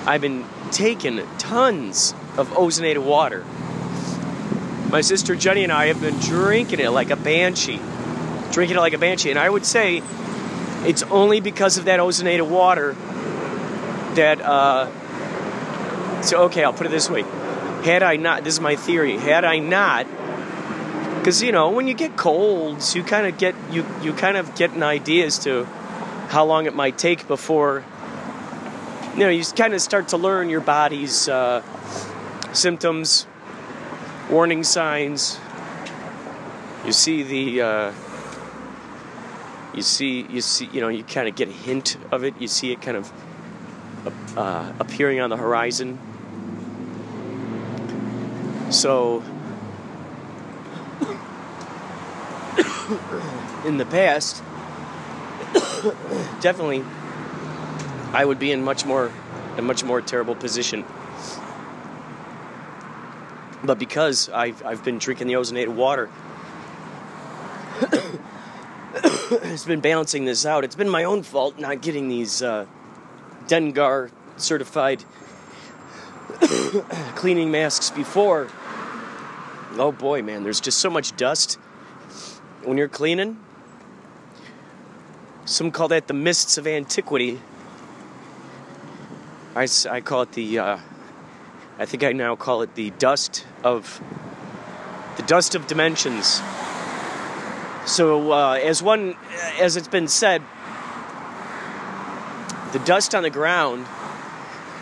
[0.06, 3.46] I've been taking tons of ozonated water.
[4.90, 7.80] My sister Jenny and I have been drinking it like a banshee.
[8.52, 9.30] Drinking it like a banshee.
[9.30, 10.02] And I would say
[10.84, 12.94] it's only because of that ozonated water
[14.16, 14.90] that uh
[16.24, 17.22] so okay, I'll put it this way.
[17.84, 20.08] Had I not this is my theory, had I not
[21.22, 24.56] because you know when you get colds you kind of get you you kind of
[24.56, 25.66] get an idea as to
[26.30, 27.86] how long it might take before
[29.14, 31.62] you know you kind of start to learn your body's uh,
[32.54, 33.28] symptoms
[34.32, 35.40] warning signs.
[36.86, 37.94] You see the uh,
[39.76, 42.34] you see you see you know you kind of get a hint of it.
[42.40, 43.12] You see it kind of
[44.38, 46.00] uh, appearing on the horizon.
[48.72, 49.22] So
[53.66, 54.44] in the past,
[56.42, 56.84] definitely,
[58.14, 59.12] I would be in much more,
[59.58, 60.86] a much more terrible position.
[63.64, 66.10] But because I've, I've been drinking the ozonated water,
[69.32, 70.64] it's been balancing this out.
[70.64, 72.66] It's been my own fault not getting these uh,
[73.48, 75.04] Dengar certified
[77.16, 78.50] cleaning masks before.
[79.78, 81.56] Oh boy, man, there's just so much dust
[82.64, 83.40] when you're cleaning.
[85.46, 87.40] Some call that the mists of antiquity.
[89.56, 90.78] I, I call it the, uh,
[91.80, 94.02] I think I now call it the dust of,
[95.18, 96.42] the dust of dimensions.
[97.86, 99.16] So, uh, as one,
[99.60, 100.44] as it's been said,
[102.74, 103.88] the dust on the ground,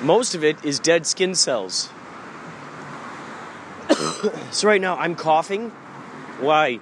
[0.02, 1.90] most of it is dead skin cells.
[4.52, 5.70] so right now I'm coughing.
[6.40, 6.80] Why?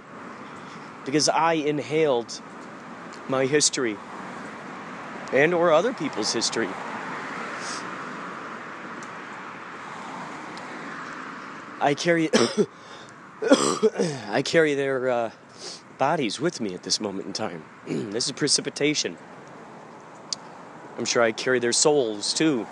[1.05, 2.41] Because I inhaled
[3.27, 3.97] my history
[5.33, 6.69] and or other people's history.
[11.79, 12.29] I carry
[14.29, 15.31] I carry their uh,
[15.97, 17.63] bodies with me at this moment in time.
[17.85, 19.17] this is precipitation.
[20.97, 22.65] I'm sure I carry their souls too.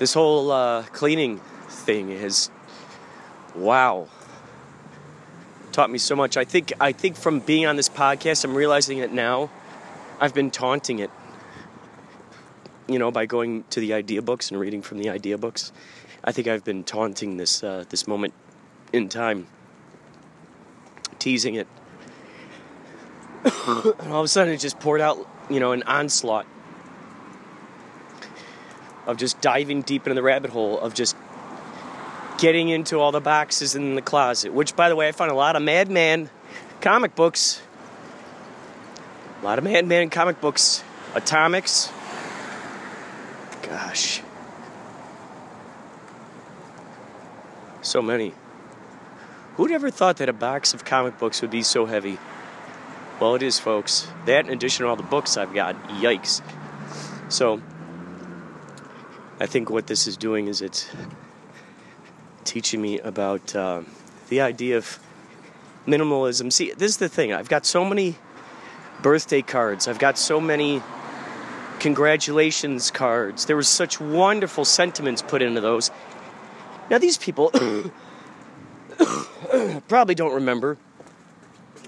[0.00, 2.50] This whole uh, cleaning thing has,
[3.60, 4.08] wow,
[5.72, 6.36] taught me so much.
[6.36, 9.50] I think I think from being on this podcast, I'm realizing it now.
[10.20, 11.10] I've been taunting it,
[12.88, 15.72] you know, by going to the idea books and reading from the idea books.
[16.22, 18.34] I think I've been taunting this uh, this moment
[18.92, 19.46] in time,
[21.18, 21.66] teasing it.
[23.44, 25.18] and all of a sudden, it just poured out,
[25.48, 26.46] you know, an onslaught
[29.06, 31.16] of just diving deep into the rabbit hole of just
[32.40, 34.52] getting into all the boxes in the closet.
[34.52, 36.30] Which, by the way, I found a lot of Madman
[36.80, 37.62] comic books.
[39.40, 40.82] A lot of Madman comic books.
[41.14, 41.92] Atomics.
[43.62, 44.22] Gosh.
[47.82, 48.32] So many.
[49.56, 52.18] Who'd ever thought that a box of comic books would be so heavy?
[53.20, 54.08] Well, it is, folks.
[54.24, 56.40] That, in addition to all the books I've got, yikes.
[57.28, 57.60] So,
[59.38, 60.88] I think what this is doing is it's
[62.44, 63.82] teaching me about uh,
[64.28, 64.98] the idea of
[65.86, 66.52] minimalism.
[66.52, 67.32] See, this is the thing.
[67.32, 68.16] I've got so many
[69.02, 69.88] birthday cards.
[69.88, 70.82] I've got so many
[71.78, 73.46] congratulations cards.
[73.46, 75.90] There was such wonderful sentiments put into those.
[76.90, 77.50] Now these people
[79.88, 80.76] probably don't remember.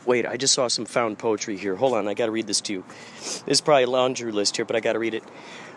[0.05, 1.77] Wait, I just saw some found poetry here.
[1.77, 2.85] Hold on, I got to read this to you.
[3.19, 5.23] This is probably a laundry list here, but I got to read it.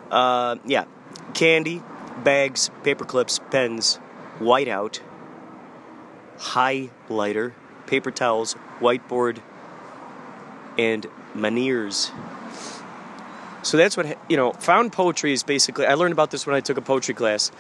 [0.09, 0.85] Uh, yeah,
[1.33, 1.83] candy,
[2.23, 3.99] bags, paper clips, pens,
[4.39, 5.00] whiteout,
[6.38, 7.54] highlighter,
[7.88, 9.39] paper towels, whiteboard,
[10.78, 12.12] and maniers.
[13.63, 16.60] So that's what, you know, found poetry is basically, I learned about this when I
[16.60, 17.52] took a poetry class.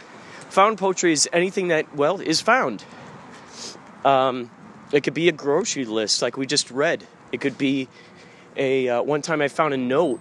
[0.51, 2.83] Found poetry is anything that, well, is found.
[4.03, 4.51] Um,
[4.91, 7.05] it could be a grocery list like we just read.
[7.31, 7.87] It could be
[8.55, 10.19] a, uh, one time I found a note.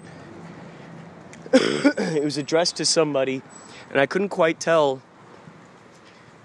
[1.52, 3.42] it was addressed to somebody,
[3.90, 5.02] and I couldn't quite tell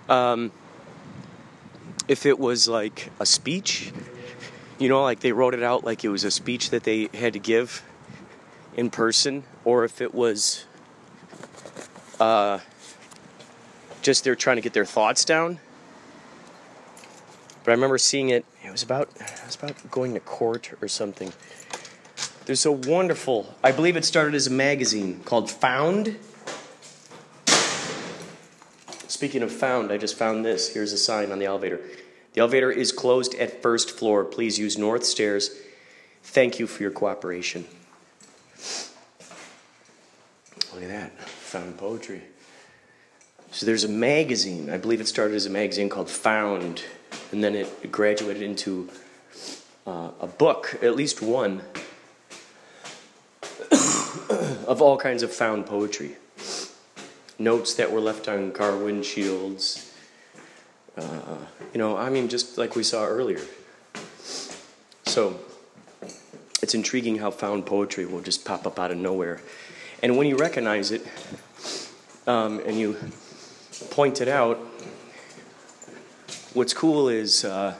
[0.09, 0.51] um,
[2.07, 3.93] if it was like a speech.
[4.79, 7.33] You know, like they wrote it out like it was a speech that they had
[7.33, 7.83] to give
[8.75, 10.65] in person, or if it was
[12.19, 12.59] uh,
[14.01, 15.59] just they're trying to get their thoughts down.
[17.63, 18.45] But I remember seeing it.
[18.63, 21.33] It was about it was about going to court or something.
[22.45, 23.55] There's a wonderful.
[23.63, 26.17] I believe it started as a magazine called Found.
[29.19, 30.73] Speaking of found, I just found this.
[30.73, 31.81] Here's a sign on the elevator.
[32.31, 34.23] The elevator is closed at first floor.
[34.23, 35.51] Please use north stairs.
[36.23, 37.65] Thank you for your cooperation.
[40.73, 41.19] Look at that.
[41.19, 42.21] Found poetry.
[43.51, 44.69] So there's a magazine.
[44.69, 46.85] I believe it started as a magazine called Found,
[47.33, 48.87] and then it graduated into
[49.85, 51.61] uh, a book, at least one,
[54.65, 56.15] of all kinds of found poetry.
[57.41, 59.93] Notes that were left on car windshields.
[60.97, 61.37] Uh,
[61.73, 63.41] you know, I mean, just like we saw earlier.
[65.05, 65.39] So
[66.61, 69.39] it's intriguing how found poetry will just pop up out of nowhere.
[70.03, 71.07] And when you recognize it
[72.27, 72.97] um, and you
[73.89, 74.57] point it out,
[76.53, 77.73] what's cool is uh,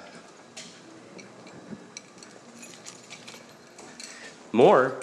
[4.54, 5.02] more,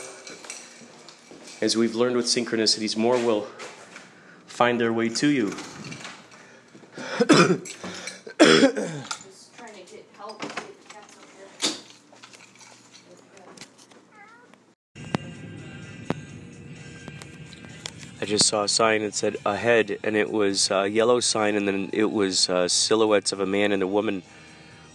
[1.61, 3.47] as we've learned with synchronicities, more will
[4.57, 5.55] find their way to you.
[18.19, 21.69] I just saw a sign that said ahead, and it was a yellow sign, and
[21.69, 24.23] then it was uh, silhouettes of a man and a woman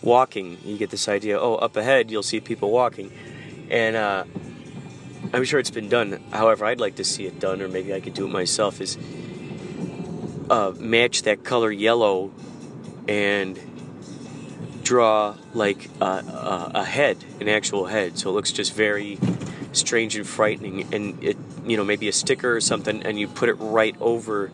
[0.01, 0.57] walking.
[0.65, 3.11] You get this idea oh, up ahead, you'll see people walking.
[3.69, 4.23] And uh,
[5.31, 6.19] I'm sure it's been done.
[6.31, 8.81] However, I'd like to see it done, or maybe I could do it myself.
[8.81, 8.97] Is
[10.51, 12.31] uh, match that color yellow
[13.07, 13.59] and
[14.83, 18.17] draw like a, a, a head, an actual head.
[18.17, 19.17] So it looks just very
[19.71, 20.93] strange and frightening.
[20.93, 24.51] And it you know, maybe a sticker or something, and you put it right over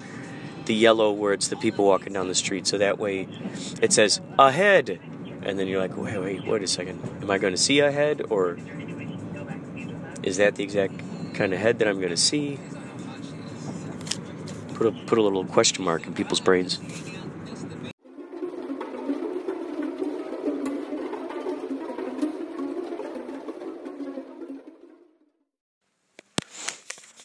[0.66, 2.68] the yellow where it's the people walking down the street.
[2.68, 3.28] So that way
[3.82, 5.00] it says ahead.
[5.42, 7.02] And then you're like, wait, wait, wait a second.
[7.22, 8.24] Am I going to see a head?
[8.30, 8.58] Or
[10.24, 10.94] is that the exact
[11.34, 12.60] kind of head that I'm going to see?
[14.78, 16.80] Put a, put a little question mark in people's brains.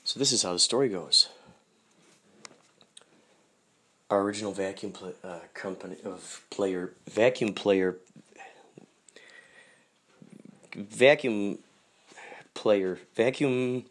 [0.02, 1.28] So this is how the story goes.
[4.08, 7.98] Our original vacuum pl- uh, company of player vacuum player
[10.74, 11.58] vacuum
[12.54, 13.84] player vacuum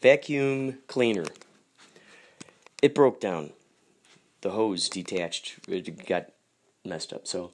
[0.00, 1.26] vacuum cleaner.
[2.82, 3.52] It broke down.
[4.40, 5.58] The hose detached.
[5.68, 6.26] It got
[6.84, 7.26] messed up.
[7.26, 7.52] So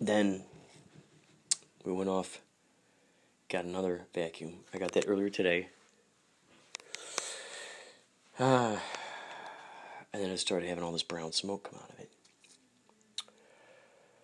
[0.00, 0.44] then
[1.84, 2.40] we went off.
[3.50, 4.54] Got another vacuum.
[4.72, 5.68] I got that earlier today.
[8.38, 8.76] Uh,
[10.12, 12.10] and then it started having all this brown smoke come out of it.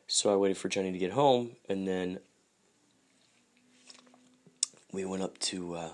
[0.07, 2.21] So I waited for Jenny to get home, and then
[4.93, 5.89] we went up to uh,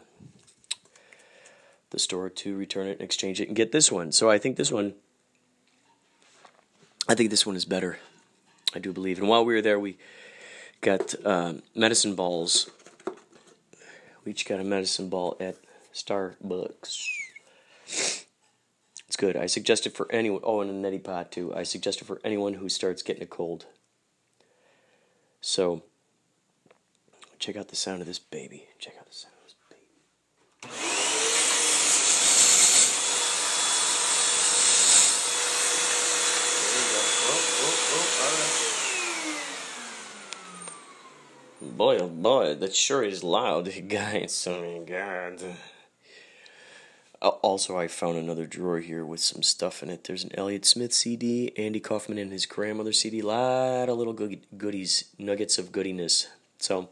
[1.90, 4.12] the store to return it and exchange it and get this one.
[4.12, 4.94] So I think this one,
[7.08, 7.98] I think this one is better.
[8.74, 9.18] I do believe.
[9.18, 9.98] And while we were there, we
[10.80, 12.70] got uh, medicine balls.
[14.24, 15.56] We each got a medicine ball at
[15.92, 17.06] Starbucks.
[19.08, 19.36] It's good.
[19.36, 20.40] I suggest it for anyone.
[20.44, 21.52] Oh, and a neti pot too.
[21.54, 23.66] I suggest it for anyone who starts getting a cold.
[25.40, 25.82] So,
[27.40, 28.68] check out the sound of this baby.
[28.78, 30.90] Check out the sound of this baby.
[41.62, 44.46] Boy, oh boy, that sure is loud, guys.
[44.48, 45.42] Oh my god.
[47.22, 50.04] Uh, also, I found another drawer here with some stuff in it.
[50.04, 54.14] There's an Elliott Smith CD, Andy Kaufman and his grandmother CD, lot of little
[54.56, 56.28] goodies, nuggets of goodiness.
[56.58, 56.88] So,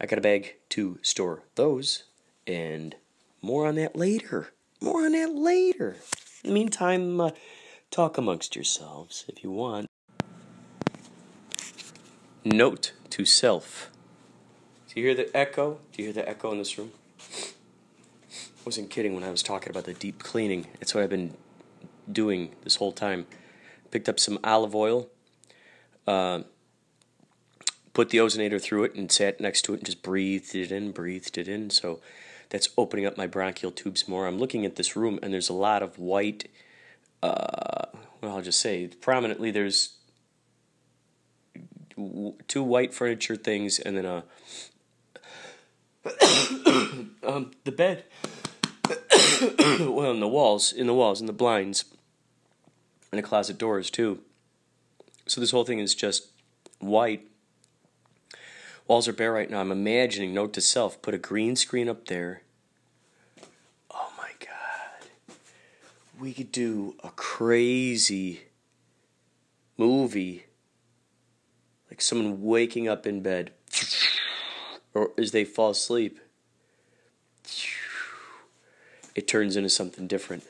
[0.00, 2.04] I got a bag to store those,
[2.46, 2.96] and
[3.40, 4.52] more on that later.
[4.80, 5.96] More on that later.
[6.42, 7.30] In the meantime, uh,
[7.90, 9.91] talk amongst yourselves if you want.
[12.44, 13.88] Note to self.
[14.88, 15.78] Do you hear the echo?
[15.92, 16.90] Do you hear the echo in this room?
[17.20, 20.66] I wasn't kidding when I was talking about the deep cleaning.
[20.80, 21.36] It's what I've been
[22.10, 23.26] doing this whole time.
[23.92, 25.08] Picked up some olive oil,
[26.08, 26.40] uh,
[27.94, 30.90] put the ozonator through it, and sat next to it and just breathed it in,
[30.90, 31.70] breathed it in.
[31.70, 32.00] So
[32.48, 34.26] that's opening up my bronchial tubes more.
[34.26, 36.48] I'm looking at this room, and there's a lot of white.
[37.22, 37.86] Uh,
[38.20, 39.90] well, I'll just say prominently there's
[42.48, 44.24] two white furniture things, and then a
[47.26, 48.04] um, the bed.
[49.80, 51.84] well, in the walls, in the walls, in the blinds,
[53.10, 54.20] and the closet doors too.
[55.26, 56.28] So this whole thing is just
[56.78, 57.26] white.
[58.88, 59.60] Walls are bare right now.
[59.60, 62.42] I'm imagining, note to self, put a green screen up there.
[63.90, 65.36] Oh my god.
[66.18, 68.42] We could do a crazy
[69.78, 70.46] movie.
[72.02, 73.52] Someone waking up in bed.
[74.94, 76.18] Or as they fall asleep
[79.14, 80.44] it turns into something different.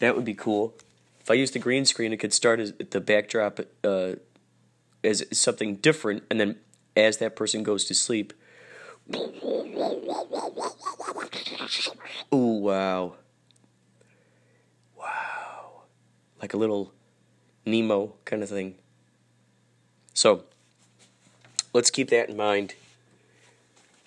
[0.00, 0.74] That would be cool.
[1.20, 4.12] If I use the green screen, it could start as the backdrop uh,
[5.02, 6.56] as something different, and then
[6.96, 8.32] as that person goes to sleep.
[12.32, 13.14] Ooh, wow.
[14.96, 15.82] Wow.
[16.40, 16.92] Like a little
[17.64, 18.76] Nemo kind of thing.
[20.14, 20.44] So,
[21.72, 22.74] let's keep that in mind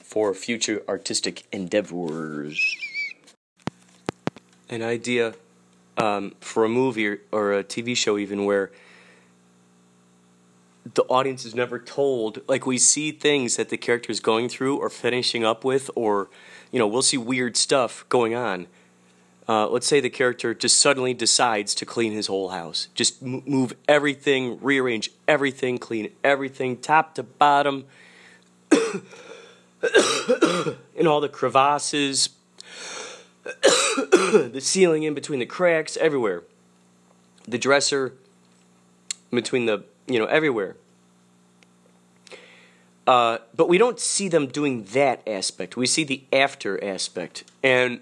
[0.01, 2.77] for future artistic endeavors
[4.69, 5.33] an idea
[5.97, 8.71] um, for a movie or, a TV show, even where
[10.93, 12.41] the audience is never told.
[12.47, 16.29] Like we see things that the character is going through or finishing up with, or
[16.71, 18.67] you know, we'll see weird stuff going on.
[19.49, 23.73] Uh, let's say the character just suddenly decides to clean his whole house, just move
[23.87, 27.85] everything, rearrange everything, clean everything, top to bottom,
[30.95, 32.29] in all the crevasses.
[33.43, 36.43] the ceiling in between the cracks, everywhere.
[37.47, 38.13] The dresser,
[39.31, 40.75] between the, you know, everywhere.
[43.05, 45.77] Uh, but we don't see them doing that aspect.
[45.77, 47.45] We see the after aspect.
[47.63, 48.01] And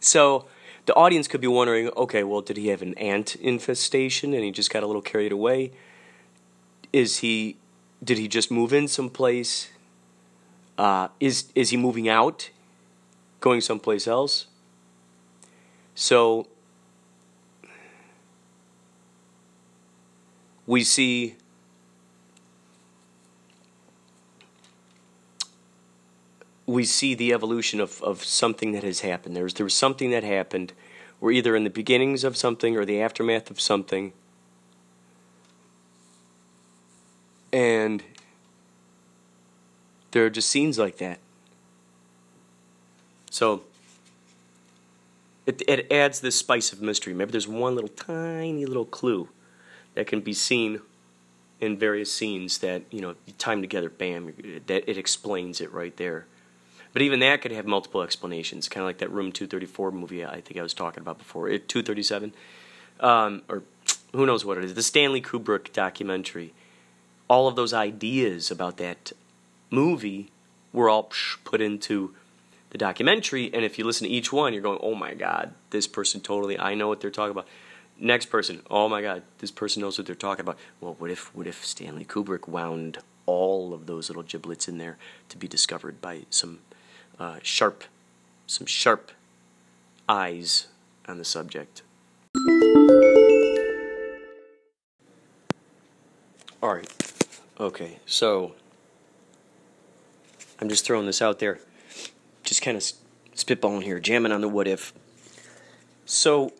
[0.00, 0.46] so
[0.88, 4.50] the audience could be wondering okay, well, did he have an ant infestation and he
[4.50, 5.70] just got a little carried away?
[6.94, 7.58] Is he,
[8.02, 9.68] did he just move in someplace?
[10.78, 12.48] Uh, is, is he moving out,
[13.38, 14.46] going someplace else?
[15.94, 16.46] So
[20.66, 21.36] we see
[26.68, 29.34] we see the evolution of, of something that has happened.
[29.34, 30.74] There's there was something that happened.
[31.18, 34.12] We're either in the beginnings of something or the aftermath of something.
[37.50, 38.04] And
[40.10, 41.18] there are just scenes like that.
[43.30, 43.62] So
[45.46, 47.14] it, it adds this spice of mystery.
[47.14, 49.30] Maybe there's one little tiny little clue
[49.94, 50.82] that can be seen
[51.62, 54.34] in various scenes that, you know, you time together, bam,
[54.66, 56.26] that it explains it right there.
[56.92, 60.40] But even that could have multiple explanations, kind of like that Room 234 movie I
[60.40, 62.32] think I was talking about before, it, 237,
[63.00, 63.62] um, or
[64.12, 66.52] who knows what it is, the Stanley Kubrick documentary.
[67.28, 69.12] All of those ideas about that
[69.70, 70.30] movie
[70.72, 71.10] were all
[71.44, 72.14] put into
[72.70, 75.86] the documentary, and if you listen to each one, you're going, oh my god, this
[75.86, 77.46] person totally, I know what they're talking about.
[78.00, 80.58] Next person, oh my god, this person knows what they're talking about.
[80.80, 84.96] Well, what if, what if Stanley Kubrick wound all of those little giblets in there
[85.28, 86.60] to be discovered by some
[87.18, 87.84] uh, sharp,
[88.46, 89.12] some sharp
[90.08, 90.68] eyes
[91.06, 91.82] on the subject.
[96.62, 96.90] All right.
[97.60, 97.98] Okay.
[98.06, 98.54] So
[100.60, 101.60] I'm just throwing this out there,
[102.42, 102.82] just kind of
[103.36, 104.92] spitballing here, jamming on the what if.
[106.04, 106.52] So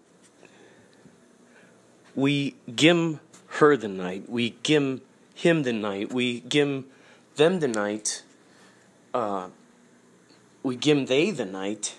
[2.15, 5.03] we gim her the night, we gim
[5.35, 6.87] him the night, we gim
[7.37, 8.23] them the night.
[9.13, 9.49] Uh,
[10.69, 11.97] we give they the night.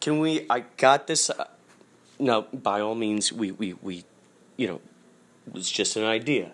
[0.00, 0.44] Can we?
[0.50, 1.30] I got this.
[1.30, 1.46] Uh,
[2.18, 4.04] no, by all means, we, we, we,
[4.56, 4.80] you know,
[5.54, 6.50] it's just an idea.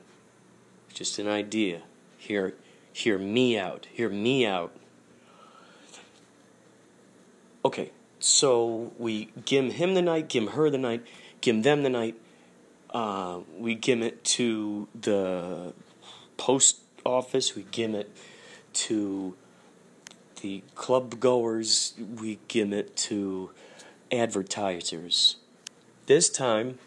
[0.93, 1.81] Just an idea.
[2.19, 2.53] Hear,
[2.93, 3.87] hear me out.
[3.91, 4.77] Hear me out.
[7.65, 11.03] Okay, so we give him the night, give her the night,
[11.41, 12.17] give them the night.
[12.91, 15.73] Uh, we give it to the
[16.37, 17.57] post office.
[17.57, 18.15] We give it
[18.75, 19.35] to
[20.43, 23.51] the club goers, we give it to
[24.11, 25.37] advertisers.
[26.07, 26.79] This time,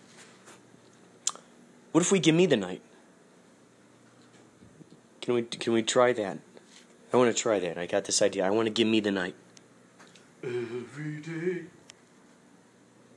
[1.94, 2.82] what if we give me the night?
[5.22, 6.38] Can we can we try that?
[7.14, 7.78] I want to try that.
[7.78, 8.46] I got this idea.
[8.46, 9.36] I want to give me the night.
[10.44, 11.64] Every day.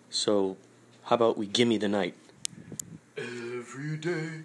[0.08, 0.56] So,
[1.02, 2.14] how about we give me the night?
[3.16, 4.42] Every day.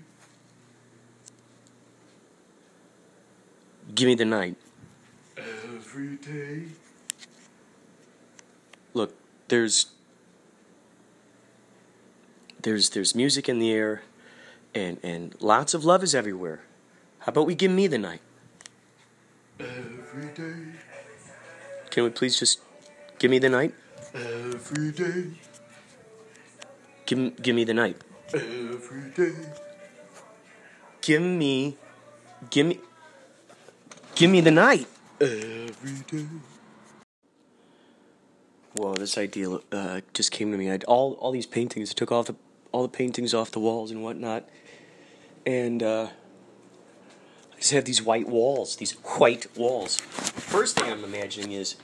[3.93, 4.57] Give me the night
[5.37, 6.63] every day.
[8.93, 9.15] Look,
[9.47, 9.87] there's
[12.61, 14.03] there's there's music in the air
[14.73, 16.61] and and lots of love is everywhere.
[17.19, 18.21] How about we give me the night?
[19.59, 20.79] Every day.
[21.89, 22.59] Can we please just
[23.19, 23.73] give me the night?
[24.13, 25.25] Every day.
[27.05, 27.97] Give give me the night.
[28.33, 29.33] Every day.
[31.01, 31.77] Give me
[32.49, 32.79] give me
[34.15, 34.87] give me the night
[35.23, 36.25] every day.
[38.75, 40.69] Whoa, this idea uh, just came to me.
[40.69, 41.91] I'd, all all these paintings.
[41.91, 42.35] I took off the,
[42.71, 44.49] all the paintings off the walls and whatnot,
[45.45, 46.09] and uh,
[47.53, 48.75] I just have these white walls.
[48.77, 50.01] These white walls.
[50.01, 51.75] First thing I'm imagining is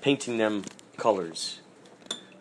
[0.00, 0.64] painting them
[0.96, 1.60] colors.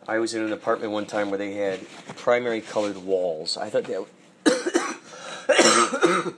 [0.07, 1.79] I was in an apartment one time where they had
[2.15, 3.57] primary colored walls.
[3.57, 4.05] I thought that.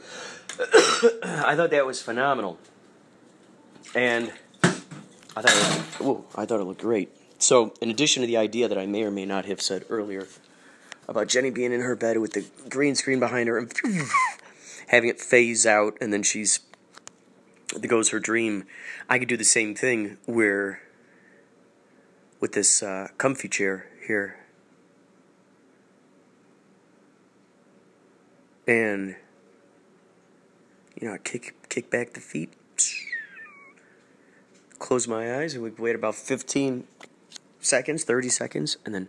[1.46, 2.58] I thought that was phenomenal
[3.96, 4.32] and
[5.36, 7.10] I thought it looked, I thought it looked great.
[7.40, 10.28] So, in addition to the idea that I may or may not have said earlier
[11.08, 13.72] about Jenny being in her bed with the green screen behind her and
[14.88, 16.60] having it phase out, and then she's
[17.76, 18.66] there goes her dream.
[19.10, 20.82] I could do the same thing where
[22.40, 24.40] with this uh, comfy chair here,
[28.68, 29.16] and
[31.00, 32.54] you know, kick kick back the feet
[34.84, 36.84] close my eyes and we wait about 15
[37.62, 39.08] seconds, 30 seconds, and then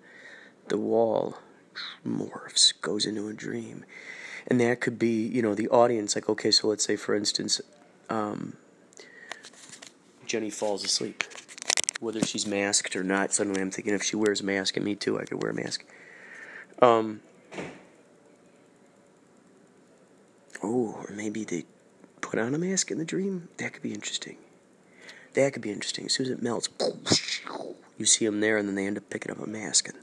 [0.68, 1.38] the wall
[2.06, 3.84] morphs, goes into a dream.
[4.46, 7.60] And that could be, you know, the audience, like, okay, so let's say, for instance,
[8.08, 8.56] um,
[10.26, 11.24] Jenny falls asleep.
[11.98, 13.32] whether she's masked or not.
[13.32, 15.54] Suddenly, I'm thinking if she wears a mask, and me too, I could wear a
[15.54, 15.84] mask.
[16.82, 17.20] Um.
[20.62, 21.64] Oh, or maybe they
[22.20, 23.48] put on a mask in the dream.
[23.56, 24.36] That could be interesting.
[25.34, 26.06] That could be interesting.
[26.06, 26.68] As soon as it melts,
[27.98, 29.88] you see them there, and then they end up picking up a mask.
[29.88, 29.98] And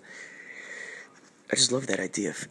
[1.52, 2.48] I just love that idea of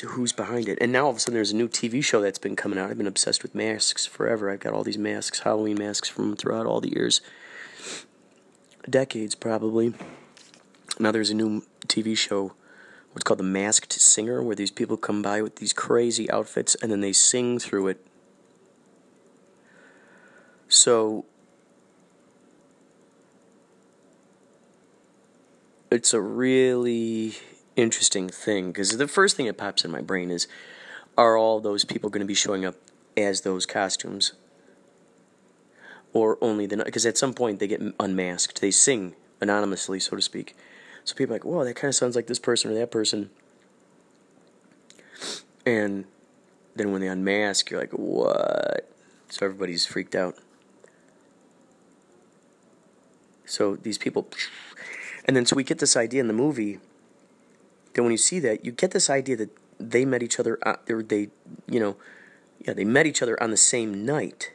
[0.00, 0.78] who's behind it.
[0.80, 2.90] And now all of a sudden, there's a new TV show that's been coming out.
[2.90, 4.50] I've been obsessed with masks forever.
[4.50, 7.20] I've got all these masks, Halloween masks from throughout all the years,
[8.88, 9.94] decades probably.
[10.98, 12.52] Now there's a new TV show
[13.12, 16.90] what's called the Masked Singer, where these people come by with these crazy outfits and
[16.90, 18.06] then they sing through it.
[20.68, 21.26] So
[25.92, 27.34] it's a really
[27.76, 30.48] interesting thing because the first thing that pops in my brain is
[31.16, 32.76] are all those people going to be showing up
[33.16, 34.32] as those costumes?
[36.14, 38.60] Or only the because at some point they get unmasked.
[38.60, 40.56] They sing anonymously so to speak.
[41.04, 43.30] So people are like whoa that kind of sounds like this person or that person.
[45.64, 46.06] And
[46.74, 48.90] then when they unmask you're like what?
[49.28, 50.36] So everybody's freaked out.
[53.46, 54.28] So these people
[55.24, 56.78] and then so we get this idea in the movie
[57.94, 60.76] then when you see that, you get this idea that they met each other, uh,
[60.88, 61.28] or they,
[61.66, 61.96] you know,
[62.60, 64.52] yeah, they met each other on the same night.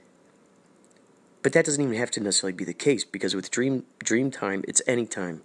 [1.43, 4.63] But that doesn't even have to necessarily be the case because with dream dream time,
[4.67, 5.43] it's anytime.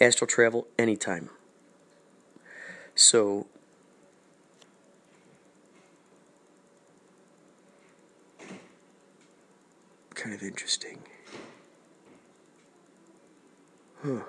[0.00, 1.30] Astral travel, anytime.
[2.94, 3.46] So
[10.14, 10.98] kind of interesting.
[14.02, 14.20] Huh.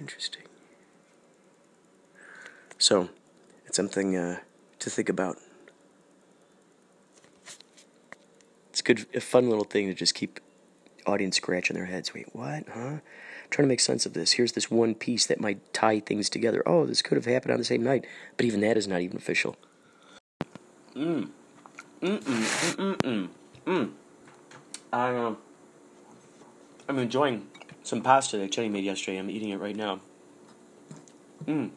[0.00, 0.42] Interesting.
[2.78, 3.10] So,
[3.66, 4.38] it's something uh,
[4.78, 5.36] to think about.
[8.70, 10.40] It's good, a fun little thing to just keep
[11.06, 12.14] audience scratching their heads.
[12.14, 12.64] Wait, what?
[12.72, 13.00] Huh?
[13.50, 14.32] Trying to make sense of this.
[14.32, 16.62] Here's this one piece that might tie things together.
[16.64, 19.18] Oh, this could have happened on the same night, but even that is not even
[19.18, 19.56] official.
[20.94, 21.28] Mmm.
[22.00, 23.28] Mm mm mm mm
[23.66, 23.90] mm.
[24.92, 25.36] I um.
[26.88, 27.46] I'm enjoying
[27.82, 29.18] some pasta that Jenny made yesterday.
[29.18, 30.00] I'm eating it right now.
[31.46, 31.70] Mmm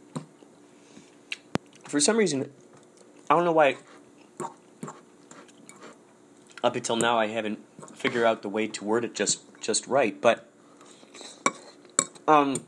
[1.94, 2.50] for some reason,
[3.30, 3.78] I don't know why.
[6.64, 7.60] Up until now, I haven't
[7.96, 10.50] figured out the way to word it just just right, but
[12.28, 12.66] um.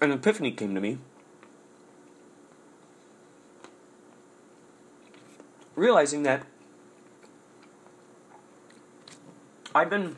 [0.00, 0.98] An epiphany came to me.
[5.76, 6.42] Realizing that
[9.74, 10.16] I've been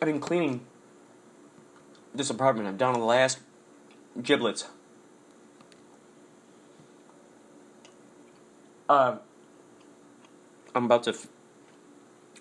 [0.00, 0.66] I've been cleaning
[2.12, 2.68] this apartment.
[2.68, 3.38] I'm down to the last
[4.20, 4.66] giblets.
[8.88, 9.18] Uh,
[10.74, 11.28] I'm about to f-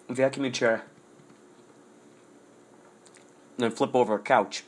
[0.10, 0.86] vacuum a chair,
[3.58, 4.64] and then flip over a couch.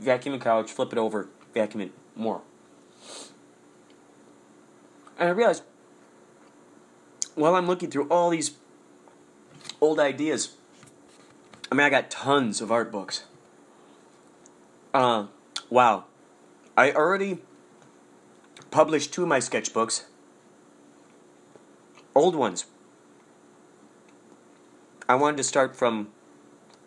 [0.00, 2.42] Vacuum a couch, flip it over, vacuum it more.
[5.18, 5.62] And I realized
[7.34, 8.52] while I'm looking through all these
[9.80, 10.56] old ideas
[11.74, 13.24] I mean, I got tons of art books.
[14.92, 15.26] Uh,
[15.68, 16.04] wow.
[16.76, 17.38] I already
[18.70, 20.04] published two of my sketchbooks.
[22.14, 22.66] Old ones.
[25.08, 26.12] I wanted to start from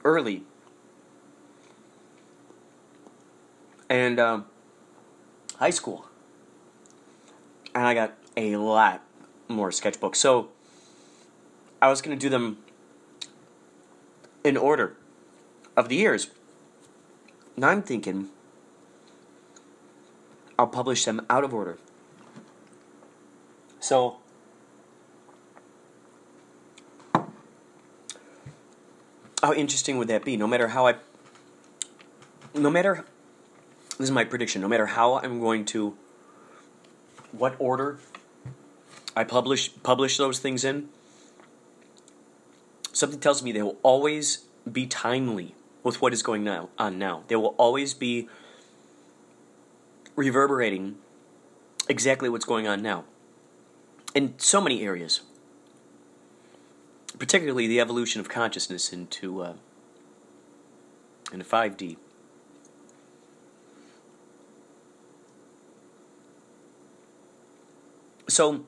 [0.06, 0.44] early.
[3.90, 4.46] And um,
[5.58, 6.07] high school.
[7.78, 9.04] And I got a lot
[9.48, 10.16] more sketchbooks.
[10.16, 10.50] So
[11.80, 12.58] I was going to do them
[14.44, 14.96] in order
[15.76, 16.32] of the years.
[17.56, 18.30] Now I'm thinking
[20.58, 21.78] I'll publish them out of order.
[23.80, 24.18] So
[29.44, 30.36] how interesting would that be?
[30.36, 30.96] No matter how I
[32.56, 33.06] no matter
[34.00, 35.96] this is my prediction, no matter how I'm going to
[37.38, 38.00] what order
[39.18, 40.90] I publish publish those things in,
[42.94, 47.24] something tells me they will always be timely with what is going now, on now.
[47.28, 48.30] They will always be
[50.16, 50.98] reverberating
[51.90, 53.06] exactly what's going on now
[54.14, 55.22] in so many areas,
[57.18, 59.54] particularly the evolution of consciousness into uh,
[61.32, 61.98] into 5D.
[68.30, 68.66] So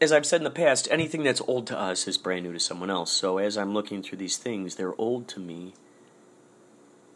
[0.00, 2.60] as I've said in the past, anything that's old to us is brand new to
[2.60, 3.10] someone else.
[3.10, 5.72] So as I'm looking through these things, they're old to me.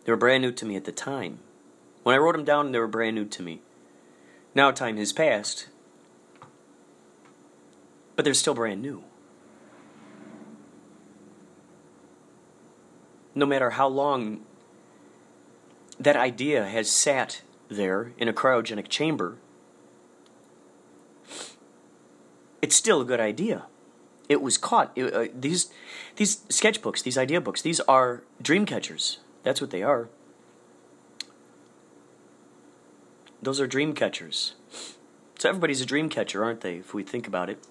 [0.04, 1.40] They were brand new to me at the time.
[2.02, 3.60] When I wrote them down, they were brand new to me.
[4.54, 5.68] Now time has passed,
[8.16, 9.04] but they're still brand new.
[13.34, 14.40] No matter how long
[16.00, 19.36] that idea has sat there in a cryogenic chamber,
[22.62, 23.64] it's still a good idea.
[24.28, 24.92] It was caught.
[24.94, 25.70] It, uh, these
[26.16, 29.20] these sketchbooks, these idea books, these are dream catchers.
[29.42, 30.08] That's what they are.
[33.40, 34.54] Those are dream catchers.
[35.38, 36.76] So everybody's a dream catcher, aren't they?
[36.76, 37.64] If we think about it,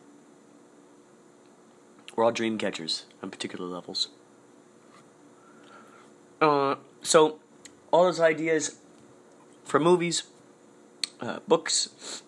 [2.15, 4.07] we're all dream catchers on particular levels.
[6.39, 7.39] Uh, so
[7.91, 8.77] all those ideas
[9.65, 10.23] for movies,
[11.19, 12.23] uh, books,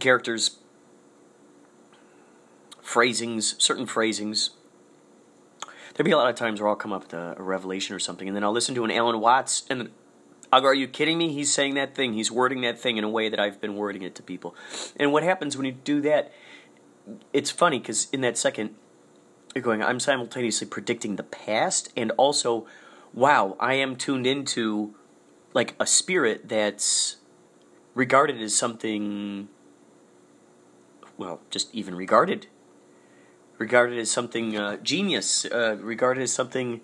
[0.00, 0.58] characters,
[2.84, 4.50] phrasings, certain phrasings.
[5.94, 7.98] There'd be a lot of times where I'll come up with a, a revelation or
[7.98, 9.90] something, and then I'll listen to an Alan Watts, and
[10.52, 11.32] I'll go, Are you kidding me?
[11.32, 12.12] He's saying that thing.
[12.12, 14.54] He's wording that thing in a way that I've been wording it to people.
[14.96, 16.32] And what happens when you do that?
[17.32, 18.74] It's funny because in that second,
[19.54, 22.66] you're going, I'm simultaneously predicting the past and also,
[23.12, 24.94] wow, I am tuned into
[25.52, 27.16] like a spirit that's
[27.94, 29.48] regarded as something,
[31.16, 32.48] well, just even regarded.
[33.58, 36.80] Regarded as something uh, genius, uh, regarded as something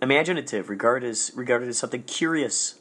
[0.00, 2.76] imaginative, regarded as regarded as something curious,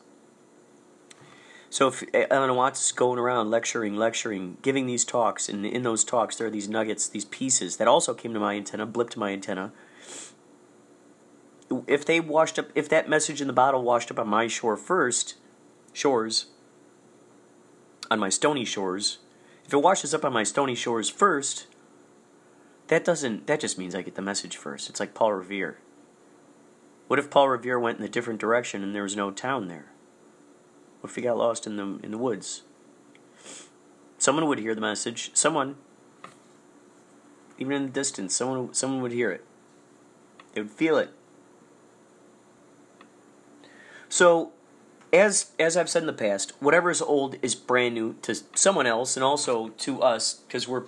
[1.69, 6.03] so if Alan Watts is going around lecturing, lecturing, giving these talks, and in those
[6.03, 9.31] talks there are these nuggets, these pieces that also came to my antenna, blipped my
[9.31, 9.73] antenna.
[11.85, 14.77] If they washed up, if that message in the bottle washed up on my shore
[14.77, 15.35] first,
[15.91, 16.47] shores,
[18.09, 19.19] on my stony shores,
[19.65, 21.67] if it washes up on my stony shores first,
[22.87, 24.89] that doesn't, that just means I get the message first.
[24.89, 25.79] It's like Paul Revere.
[27.07, 29.91] What if Paul Revere went in a different direction and there was no town there?
[31.01, 32.63] What if he got lost in the in the woods?
[34.17, 35.31] Someone would hear the message.
[35.33, 35.75] Someone,
[37.57, 39.45] even in the distance, someone someone would hear it.
[40.53, 41.11] They would feel it.
[44.09, 44.51] So,
[45.13, 48.87] as as I've said in the past, whatever is old is brand new to someone
[48.87, 50.83] else and also to us because we're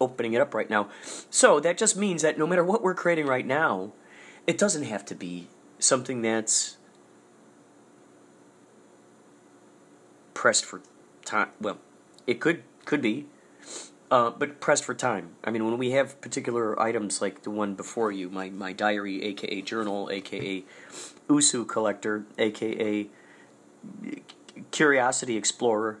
[0.00, 0.88] opening it up right now.
[1.30, 3.92] So that just means that no matter what we're creating right now,
[4.46, 6.76] it doesn't have to be something that's
[10.34, 10.80] pressed for
[11.24, 11.48] time.
[11.60, 11.78] Well,
[12.26, 13.26] it could could be,
[14.10, 15.30] uh, but pressed for time.
[15.44, 19.22] I mean, when we have particular items like the one before you, my my diary,
[19.24, 20.64] aka journal, aka
[21.28, 23.08] Usu collector, aka
[24.70, 25.98] curiosity explorer.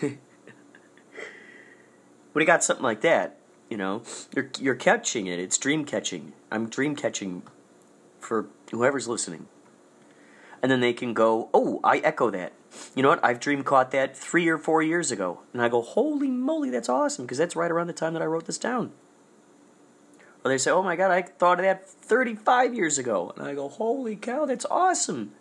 [2.36, 3.38] when you got something like that,
[3.70, 4.02] you know,
[4.34, 5.38] you're you're catching it.
[5.38, 6.34] It's dream catching.
[6.52, 7.44] I'm dream catching
[8.20, 9.46] for whoever's listening.
[10.60, 12.52] And then they can go, "Oh, I echo that."
[12.94, 13.24] you know what?
[13.24, 15.40] I've dream caught that three or four years ago.
[15.54, 18.26] And I go, holy moly, that's awesome, because that's right around the time that I
[18.26, 18.92] wrote this down.
[20.44, 23.32] Or they say, oh my God, I thought of that 35 years ago.
[23.34, 25.32] And I go, holy cow, that's awesome.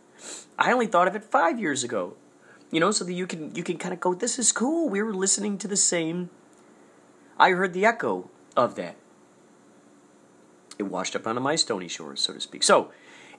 [0.58, 2.16] I only thought of it five years ago.
[2.72, 4.88] You know, so that you can you can kind of go, this is cool.
[4.88, 6.30] We were listening to the same.
[7.38, 8.96] I heard the echo of that.
[10.78, 12.64] It washed up onto my stony shores, so to speak.
[12.64, 12.92] So,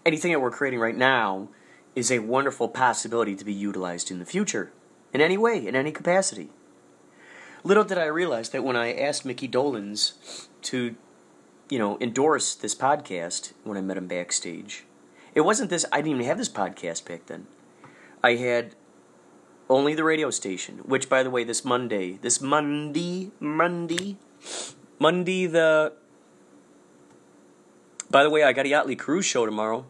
[0.04, 1.48] anything that we're creating right now
[1.94, 4.72] is a wonderful possibility to be utilized in the future,
[5.12, 6.50] in any way, in any capacity.
[7.64, 10.94] Little did I realize that when I asked Mickey Dolenz to,
[11.68, 14.84] you know, endorse this podcast when I met him backstage,
[15.34, 17.46] it wasn't this, I didn't even have this podcast back then.
[18.22, 18.74] I had
[19.68, 24.16] only the radio station, which, by the way, this Monday, this Monday, Monday,
[24.98, 25.92] Monday the.
[28.10, 29.84] By the way, I got a Yachtly Crew show tomorrow.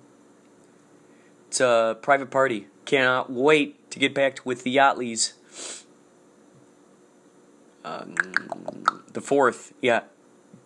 [1.48, 2.68] It's a private party.
[2.86, 5.32] Cannot wait to get back with the Yachtleys.
[7.84, 8.14] Um,
[9.12, 10.04] the 4th, yeah.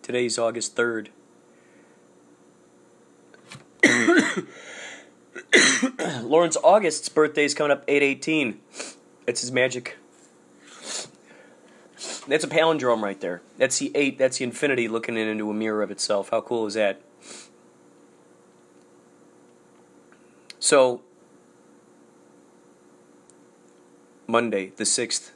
[0.01, 1.09] Today's August 3rd.
[6.23, 8.59] Lawrence August's birthday is coming up 818.
[9.27, 9.97] It's his magic.
[12.27, 13.41] That's a palindrome right there.
[13.57, 16.29] That's the 8, that's the infinity looking into a mirror of itself.
[16.29, 17.01] How cool is that?
[20.59, 21.01] So,
[24.27, 25.31] Monday, the 6th.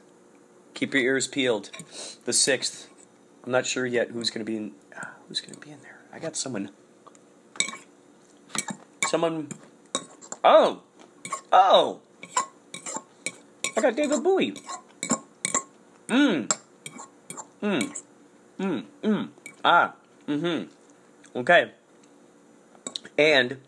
[0.74, 1.70] Keep your ears peeled.
[2.24, 2.86] The 6th.
[3.44, 4.72] I'm not sure yet who's going to be in.
[4.96, 6.00] Uh, who's going to be in there?
[6.12, 6.70] I got someone.
[9.06, 9.48] Someone.
[10.42, 10.82] Oh!
[11.52, 12.00] Oh!
[13.76, 14.54] I got David Bowie.
[16.08, 16.50] Mmm.
[17.62, 18.02] Mmm.
[18.58, 18.84] Mmm.
[19.02, 19.28] Mmm.
[19.64, 19.94] Ah.
[20.26, 21.38] Mm hmm.
[21.38, 21.72] Okay.
[23.18, 23.58] And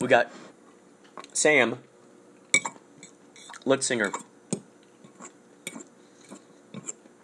[0.00, 0.30] we got
[1.32, 1.78] Sam,
[3.64, 4.12] lead singer.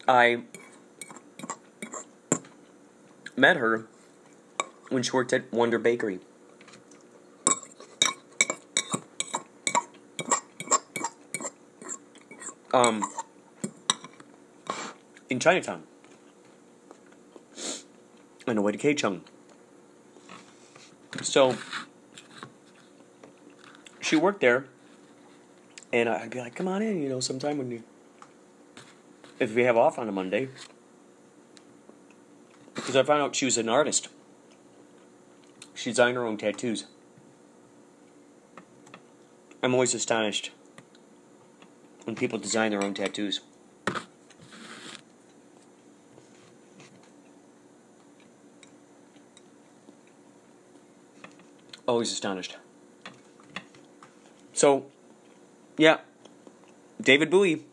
[0.09, 0.43] I
[3.37, 3.87] met her
[4.89, 6.21] when she worked at Wonder Bakery.
[12.73, 13.03] Um,
[15.31, 15.85] in Chinatown,
[18.47, 19.23] on the way to KChung.
[21.23, 21.57] So
[24.01, 24.67] she worked there,
[25.95, 27.83] and I'd be like, "Come on in," you know, sometime when you,
[29.39, 30.51] if we have off on a Monday,
[32.75, 34.09] because I found out she was an artist.
[35.75, 36.85] She designed her own tattoos.
[39.63, 40.51] I'm always astonished
[42.09, 43.43] when people design their own tattoos.
[51.87, 52.57] Always astonished.
[54.55, 54.87] So,
[55.77, 55.99] yeah,
[56.99, 57.65] David Bowie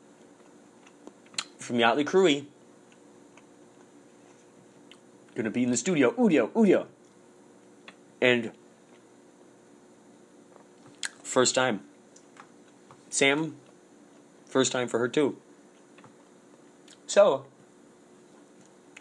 [1.58, 2.44] from Yachtly Crewy
[5.34, 6.88] gonna be in the studio, Udio, Udio,
[8.20, 8.52] and
[11.24, 11.80] first time.
[13.10, 13.56] Sam,
[14.56, 15.36] first time for her too.
[17.08, 17.46] So,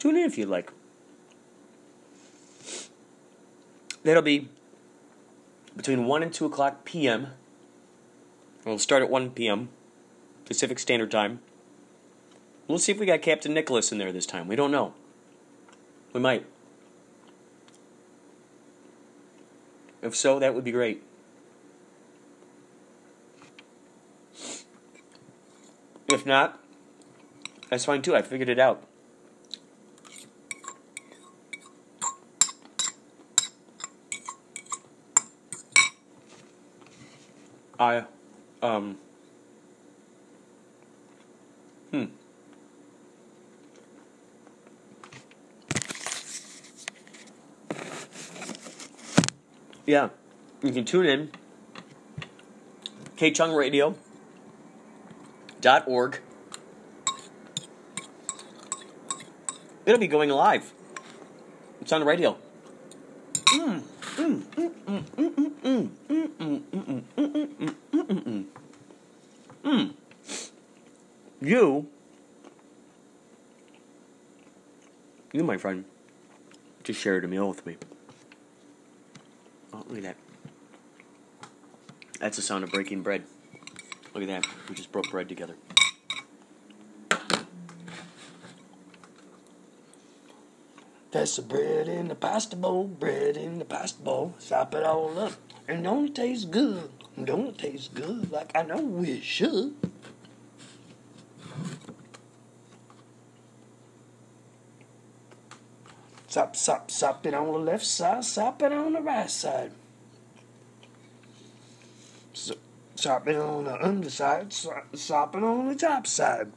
[0.00, 0.72] tune in if you'd like.
[4.02, 4.48] That'll be
[5.76, 7.28] between 1 and 2 o'clock p.m.
[8.64, 9.68] We'll start at 1 p.m.
[10.44, 11.38] Pacific Standard Time.
[12.66, 14.48] We'll see if we got Captain Nicholas in there this time.
[14.48, 14.92] We don't know.
[16.12, 16.46] We might.
[20.02, 21.05] If so, that would be great.
[26.14, 26.60] If not,
[27.68, 28.14] that's fine too.
[28.14, 28.80] I figured it out.
[37.80, 38.04] I,
[38.62, 38.96] um,
[41.90, 42.04] hmm.
[49.84, 50.10] Yeah,
[50.62, 51.30] you can tune in.
[53.16, 53.98] KChungRadio dot
[55.86, 56.20] org.
[59.86, 60.72] It'll be going live.
[61.80, 62.36] It's on the radio.
[71.40, 71.88] You,
[75.32, 75.84] you, my friend,
[76.82, 77.76] just shared a meal with me.
[79.72, 80.16] Oh, look at that.
[82.20, 83.24] That's the sound of breaking bread.
[84.14, 84.46] Look at that.
[84.68, 85.56] We just broke bread together.
[91.10, 94.34] That's the bread in the pasta bowl, bread in the pasta bowl.
[94.38, 95.32] Sop it all up.
[95.66, 96.90] And don't it taste good?
[97.22, 99.74] Don't it taste good like I know it should?
[106.26, 109.70] Sop, sop, sop it on the left side, sop it on the right side.
[113.05, 116.50] So, sop it on the underside, sop, sop on the top side.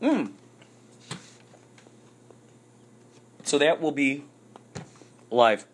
[0.00, 0.32] Mm.
[3.44, 4.24] So that will be
[5.30, 5.64] live.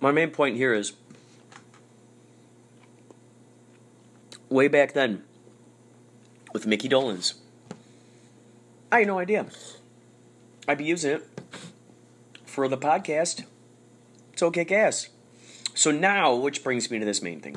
[0.00, 0.94] My main point here is
[4.48, 5.24] way back then
[6.54, 7.34] with Mickey Dolenz.
[8.90, 9.44] I had no idea.
[10.66, 11.28] I'd be using it
[12.46, 13.44] for the podcast.
[14.32, 15.10] It's okay, gas.
[15.78, 17.56] So now, which brings me to this main thing.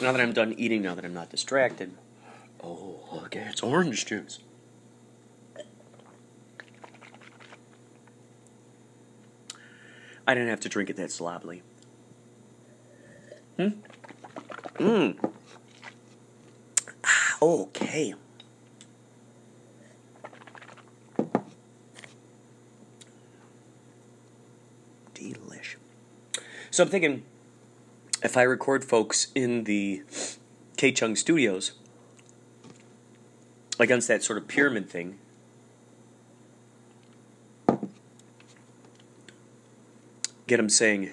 [0.00, 1.90] Now that I'm done eating, now that I'm not distracted.
[2.62, 4.38] Oh, look, it's orange juice.
[10.24, 11.62] I didn't have to drink it that sloppily.
[13.56, 13.70] Hmm?
[14.76, 15.32] Mmm.
[17.04, 18.14] Ah, okay.
[25.12, 25.74] Delish.
[26.70, 27.24] So I'm thinking
[28.22, 30.02] if I record folks in the
[30.76, 31.72] K Chung studios
[33.78, 35.18] against that sort of pyramid thing,
[40.46, 41.10] get them saying,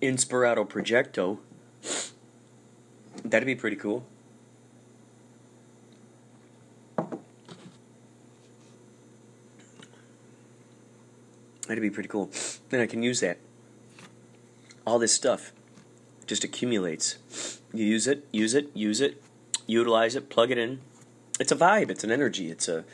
[0.00, 1.38] Inspirato Projecto,
[3.24, 4.04] that'd be pretty cool.
[11.72, 12.30] That'd be pretty cool.
[12.68, 13.38] Then I can use that.
[14.86, 15.52] All this stuff
[16.26, 17.16] just accumulates.
[17.72, 19.22] You use it, use it, use it,
[19.66, 20.82] utilize it, plug it in.
[21.40, 22.84] It's a vibe, it's an energy, it's a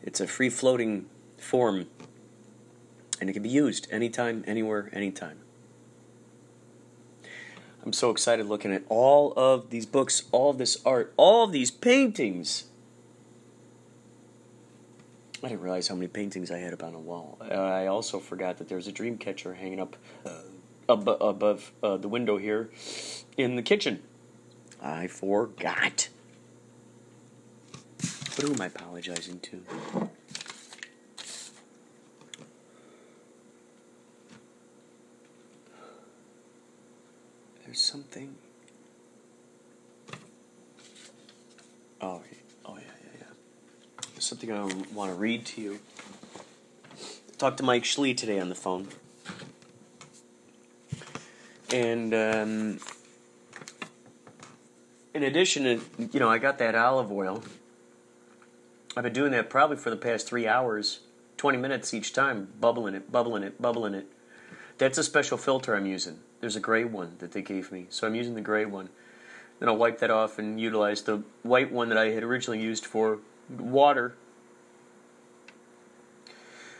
[0.00, 1.06] it's a free floating
[1.38, 1.88] form
[3.20, 5.38] and it can be used anytime, anywhere, anytime.
[7.84, 11.50] I'm so excited looking at all of these books, all of this art, all of
[11.50, 12.66] these paintings.
[15.44, 17.38] I didn't realize how many paintings I had up on a wall.
[17.40, 20.30] Uh, I also forgot that there's a dream catcher hanging up uh,
[20.88, 22.70] ab- above uh, the window here
[23.36, 24.02] in the kitchen.
[24.82, 26.08] I forgot.
[27.98, 29.62] But who am I apologizing to?
[37.64, 38.34] There's something.
[42.00, 42.38] Oh, yeah.
[42.66, 43.26] oh yeah, yeah, yeah.
[44.12, 44.62] There's something I
[44.94, 45.78] want to read to you.
[47.38, 48.88] Talked to Mike Schlee today on the phone,
[51.72, 52.80] and um,
[55.12, 55.80] in addition to
[56.12, 57.42] you know, I got that olive oil.
[58.96, 61.00] I've been doing that probably for the past three hours,
[61.36, 64.06] twenty minutes each time, bubbling it, bubbling it, bubbling it.
[64.78, 66.20] That's a special filter I'm using.
[66.40, 68.88] There's a gray one that they gave me, so I'm using the gray one.
[69.58, 72.86] Then I'll wipe that off and utilize the white one that I had originally used
[72.86, 73.18] for
[73.48, 74.16] water.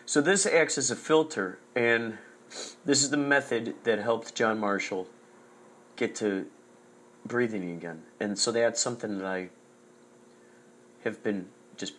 [0.06, 2.18] So this acts as a filter, and
[2.84, 5.08] this is the method that helped John Marshall
[5.96, 6.46] get to
[7.24, 8.02] breathing again.
[8.20, 9.48] And so that's something that I
[11.04, 11.94] have been just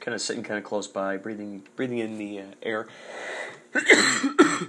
[0.00, 2.88] kind of sitting kind of close by, breathing breathing in the uh, air.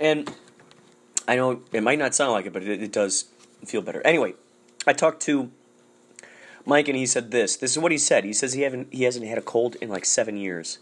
[0.00, 0.32] and
[1.26, 3.26] I know it might not sound like it, but it, it does
[3.64, 4.00] feel better.
[4.04, 4.34] Anyway,
[4.86, 5.50] I talked to
[6.66, 7.56] Mike, and he said this.
[7.56, 8.24] This is what he said.
[8.24, 10.78] He says he haven't he hasn't had a cold in like seven years,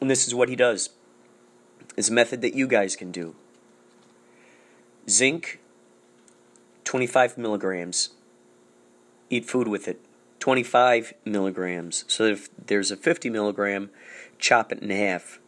[0.00, 0.90] and this is what he does.
[1.96, 3.36] It's a method that you guys can do.
[5.08, 5.60] Zinc,
[6.84, 8.10] twenty five milligrams.
[9.30, 10.00] Eat food with it.
[10.40, 12.04] 25 milligrams.
[12.08, 13.90] So if there's a 50 milligram,
[14.38, 15.38] chop it in half.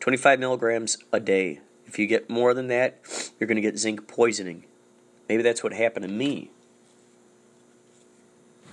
[0.00, 1.60] 25 milligrams a day.
[1.86, 3.00] If you get more than that,
[3.38, 4.64] you're going to get zinc poisoning.
[5.28, 6.50] Maybe that's what happened to me.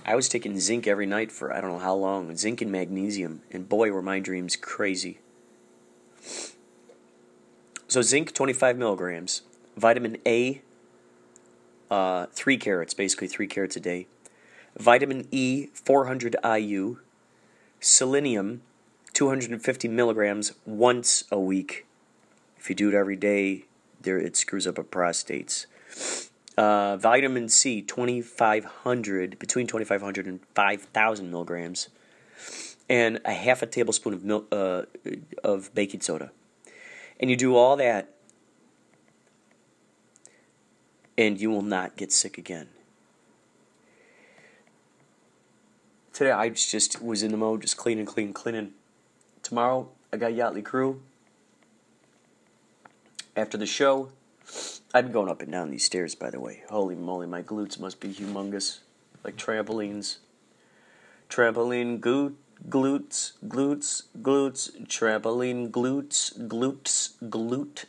[0.06, 3.40] I was taking zinc every night for I don't know how long, zinc and magnesium,
[3.50, 5.18] and boy, were my dreams crazy.
[7.88, 9.42] So, zinc 25 milligrams,
[9.76, 10.60] vitamin A,
[11.90, 14.06] uh, 3 carats, basically 3 carats a day,
[14.76, 16.98] vitamin E, 400 IU,
[17.80, 18.62] selenium,
[19.14, 21.86] 250 milligrams once a week.
[22.58, 23.64] If you do it every day,
[24.00, 25.66] there it screws up a prostates.
[26.56, 31.88] Uh, vitamin C, 2,500, between 2,500 and 5,000 milligrams,
[32.88, 34.82] and a half a tablespoon of uh,
[35.42, 36.30] of baking soda.
[37.18, 38.14] And you do all that,
[41.16, 42.68] and you will not get sick again.
[46.12, 48.72] Today I just was in the mode, just cleaning, cleaning, cleaning.
[49.42, 51.02] Tomorrow I got Yachtly Crew.
[53.36, 54.10] After the show,
[54.96, 56.62] I've been going up and down these stairs, by the way.
[56.70, 58.78] Holy moly, my glutes must be humongous.
[59.24, 60.18] Like trampolines.
[61.28, 62.34] Trampoline glute,
[62.68, 67.86] glutes, glutes, glutes, trampoline glutes, glutes, glute,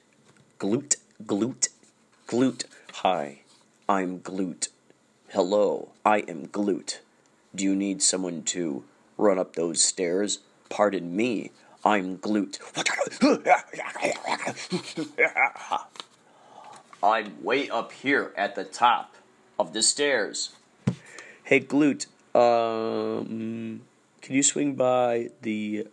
[0.57, 1.69] glute, glute,
[2.27, 2.63] glute.
[2.93, 3.41] Hi,
[3.87, 4.69] I'm glute.
[5.29, 7.01] Hello, I am glute.
[7.53, 8.83] Do you need someone to
[9.15, 10.39] run up those stairs?
[10.69, 11.51] Pardon me,
[11.83, 12.57] I'm glute.
[17.03, 19.15] I'm way up here at the top
[19.59, 20.55] of the stairs.
[21.43, 23.81] Hey, glute, um,
[24.21, 25.87] can you swing by the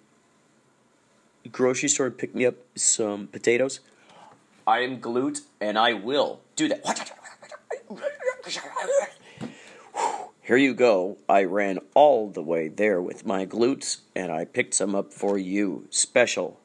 [1.51, 3.81] grocery store and pick me up some potatoes?
[4.67, 7.13] I am glute, and I will do that.
[10.41, 11.19] Here you go.
[11.29, 15.39] I ran all the way there with my glutes, and I picked some up for
[15.39, 15.87] you.
[15.91, 16.59] Special.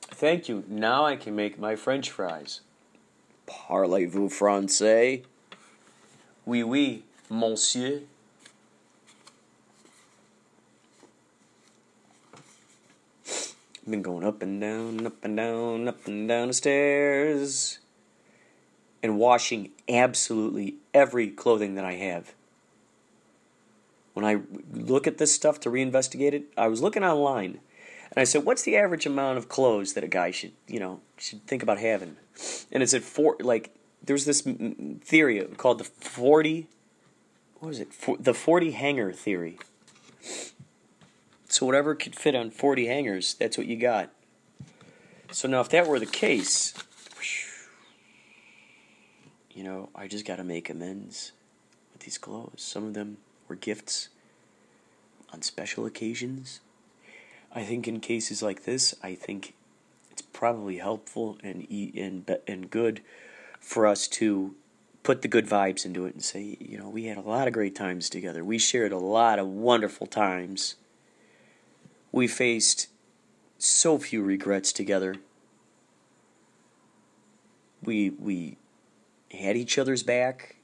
[0.00, 0.64] Thank you.
[0.68, 2.60] Now I can make my french fries.
[3.46, 5.22] Parlez-vous français?
[6.44, 8.02] Oui, oui, monsieur.
[13.88, 17.78] Been going up and down, up and down, up and down the stairs,
[19.00, 22.34] and washing absolutely every clothing that I have.
[24.14, 24.40] When I
[24.72, 27.60] look at this stuff to reinvestigate it, I was looking online,
[28.16, 31.00] and I said, "What's the average amount of clothes that a guy should, you know,
[31.18, 32.16] should think about having?"
[32.72, 33.36] And it's at four.
[33.38, 36.68] Like there's this theory called the forty.
[37.60, 37.92] What is it?
[37.92, 39.58] For, the forty hanger theory.
[41.48, 44.10] So whatever could fit on 40 hangers, that's what you got.
[45.30, 46.74] So now if that were the case,
[49.52, 51.32] you know, I just got to make amends
[51.92, 52.60] with these clothes.
[52.60, 54.10] Some of them were gifts
[55.32, 56.60] on special occasions.
[57.56, 59.54] I think in cases like this, I think
[60.10, 63.00] it's probably helpful and and and good
[63.58, 64.54] for us to
[65.02, 67.54] put the good vibes into it and say, you know, we had a lot of
[67.54, 68.44] great times together.
[68.44, 70.74] We shared a lot of wonderful times.
[72.12, 72.88] We faced
[73.56, 75.14] so few regrets together.
[77.82, 78.58] We we
[79.30, 80.56] had each other's back.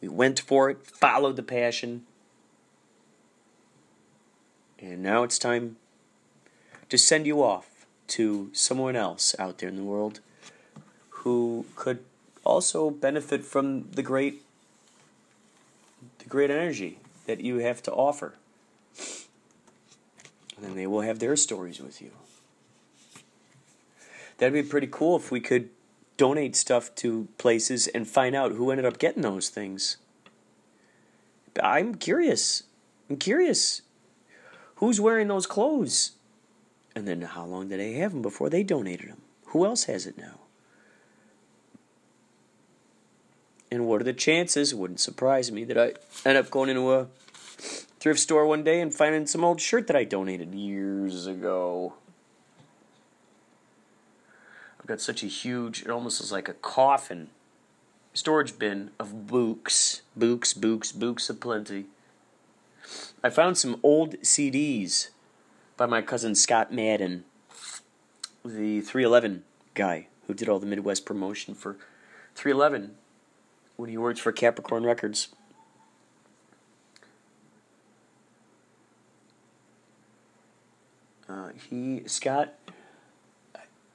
[0.00, 2.05] We went for it, followed the passion.
[4.78, 5.76] And now it's time
[6.88, 10.20] to send you off to someone else out there in the world
[11.08, 12.04] who could
[12.44, 14.42] also benefit from the great
[16.18, 18.34] the great energy that you have to offer.
[20.56, 22.10] And then they will have their stories with you.
[24.38, 25.70] That'd be pretty cool if we could
[26.16, 29.96] donate stuff to places and find out who ended up getting those things.
[31.62, 32.64] I'm curious.
[33.08, 33.82] I'm curious.
[34.76, 36.12] Who's wearing those clothes?
[36.94, 39.22] And then how long did they have them before they donated them?
[39.46, 40.40] Who else has it now?
[43.70, 44.72] And what are the chances?
[44.72, 45.94] It wouldn't surprise me that I
[46.28, 47.08] end up going into a
[47.58, 51.94] thrift store one day and finding some old shirt that I donated years ago.
[54.78, 57.30] I've got such a huge, it almost is like a coffin
[58.14, 61.86] storage bin of books, books, books, books aplenty.
[63.22, 65.08] I found some old CDs
[65.76, 67.24] by my cousin Scott Madden,
[68.44, 69.44] the 311
[69.74, 71.76] guy who did all the Midwest promotion for
[72.34, 72.96] 311
[73.76, 75.28] when he worked for Capricorn Records.
[81.28, 82.54] Uh, he Scott,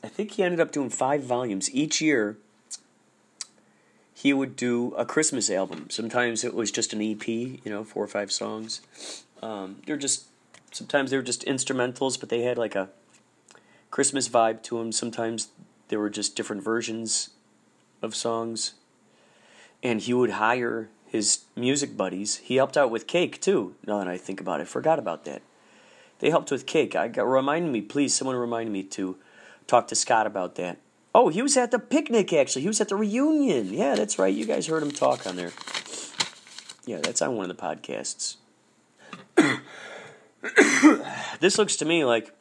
[0.03, 2.38] I think he ended up doing five volumes each year.
[4.22, 5.89] He would do a Christmas album.
[5.89, 8.82] Sometimes it was just an EP, you know, four or five songs.
[9.41, 10.26] Um, they're just
[10.72, 12.89] sometimes they were just instrumentals, but they had like a
[13.89, 14.91] Christmas vibe to them.
[14.91, 15.47] Sometimes
[15.88, 17.32] they were just different versions
[18.03, 18.76] of songs.
[19.82, 22.38] And he would hire his music buddies.
[22.38, 23.74] He helped out with Cake too.
[23.88, 25.41] Now that I think about it, I forgot about that.
[26.19, 26.95] They helped with Cake.
[26.95, 28.13] I got remind me, please.
[28.13, 29.17] Someone remind me to
[29.65, 30.78] talk to Scott about that.
[31.14, 32.62] Oh, he was at the picnic actually.
[32.62, 33.74] He was at the reunion.
[33.74, 34.34] Yeah, that's right.
[34.34, 35.51] You guys heard him talk on there.
[36.86, 38.38] Yeah, that's on one of the podcasts.
[41.39, 42.34] this looks to me like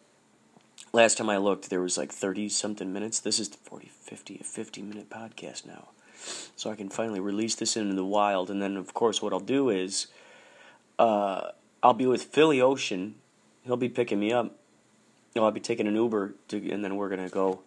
[0.92, 3.20] last time I looked there was like 30 something minutes.
[3.20, 5.88] This is 40 50 a 50 minute podcast now.
[6.54, 9.40] So I can finally release this into the wild and then of course what I'll
[9.40, 10.06] do is
[10.98, 11.50] uh,
[11.82, 13.16] I'll be with Philly Ocean.
[13.64, 14.54] He'll be picking me up.
[15.36, 17.60] I'll be taking an Uber to, and then we're going to go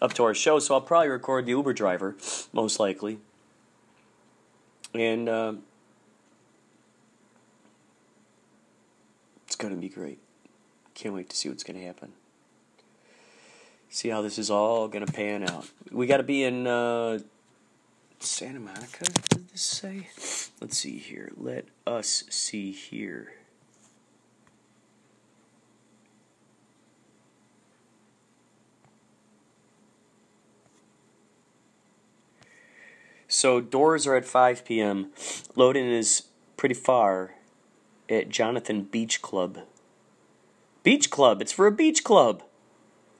[0.00, 0.58] up to our show.
[0.58, 2.16] So I'll probably record the Uber driver
[2.52, 3.18] most likely.
[4.94, 5.52] And uh,
[9.48, 10.18] It's going to be great.
[10.94, 12.12] Can't wait to see what's going to happen.
[13.88, 15.70] See how this is all going to pan out.
[15.90, 17.20] We got to be in uh,
[18.20, 20.08] Santa Monica, did this say?
[20.60, 21.32] Let's see here.
[21.34, 23.37] Let us see here.
[33.28, 35.12] So doors are at 5 p.m.
[35.54, 36.24] Loading is
[36.56, 37.34] pretty far
[38.08, 39.60] at Jonathan Beach Club.
[40.82, 41.42] Beach Club.
[41.42, 42.42] It's for a beach club.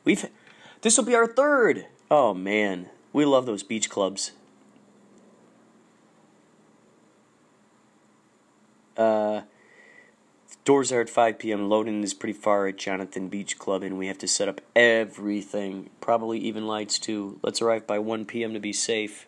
[0.05, 0.27] We've
[0.81, 1.87] this will be our third.
[2.11, 4.33] Oh man, we love those beach clubs.
[8.97, 9.43] Uh,
[10.65, 11.69] doors are at 5 p.m.
[11.69, 15.91] Loading is pretty far at Jonathan Beach Club, and we have to set up everything.
[16.01, 17.39] Probably even lights too.
[17.43, 18.55] Let's arrive by 1 p.m.
[18.55, 19.27] to be safe.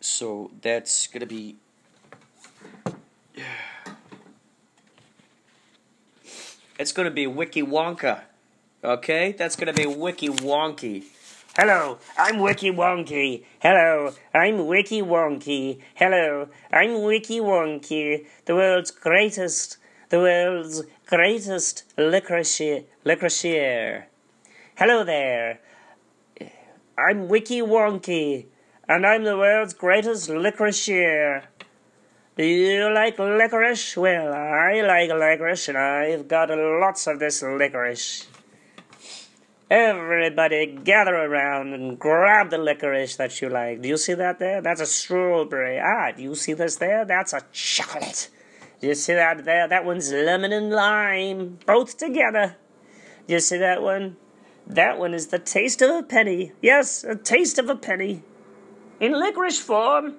[0.00, 1.56] So that's gonna be
[6.80, 8.22] It's going to be Wiki Wonka.
[8.82, 9.32] Okay?
[9.32, 11.04] That's going to be Wiki Wonky.
[11.54, 13.44] Hello, I'm Wiki Wonky.
[13.60, 15.78] Hello, I'm Wiki Wonky.
[15.94, 19.76] Hello, I'm Wiki Wonky, the world's greatest,
[20.08, 24.04] the world's greatest licorice, licorice.
[24.76, 25.60] Hello there.
[26.96, 28.46] I'm Wiki Wonky,
[28.90, 31.44] and I'm the world's greatest licorice.
[32.36, 33.96] Do you like licorice?
[33.96, 38.26] Well, I like licorice, and I've got lots of this licorice.
[39.70, 43.80] Everybody gather around and grab the licorice that you like.
[43.80, 44.60] Do you see that there?
[44.60, 45.78] That's a strawberry.
[45.78, 47.04] Ah, do you see this there?
[47.04, 48.28] That's a chocolate.
[48.80, 49.68] Do you see that there?
[49.68, 52.56] That one's lemon and lime, both together.
[53.28, 54.16] Do you see that one?
[54.66, 56.50] That one is the taste of a penny.
[56.60, 58.24] Yes, a taste of a penny.
[59.00, 60.16] In licorice form.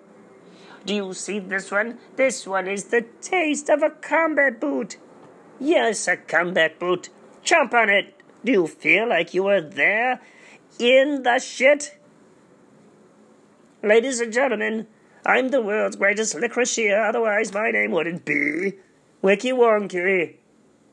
[0.86, 2.00] Do you see this one?
[2.16, 4.98] This one is the taste of a combat boot.
[5.60, 7.10] Yes, a combat boot.
[7.44, 8.16] Jump on it.
[8.44, 10.20] Do you feel like you were there
[10.80, 12.00] in the shit?
[13.84, 14.88] Ladies and gentlemen,
[15.24, 18.74] I'm the world's greatest licoriceer, otherwise my name wouldn't be
[19.22, 20.38] Wiki Wonky.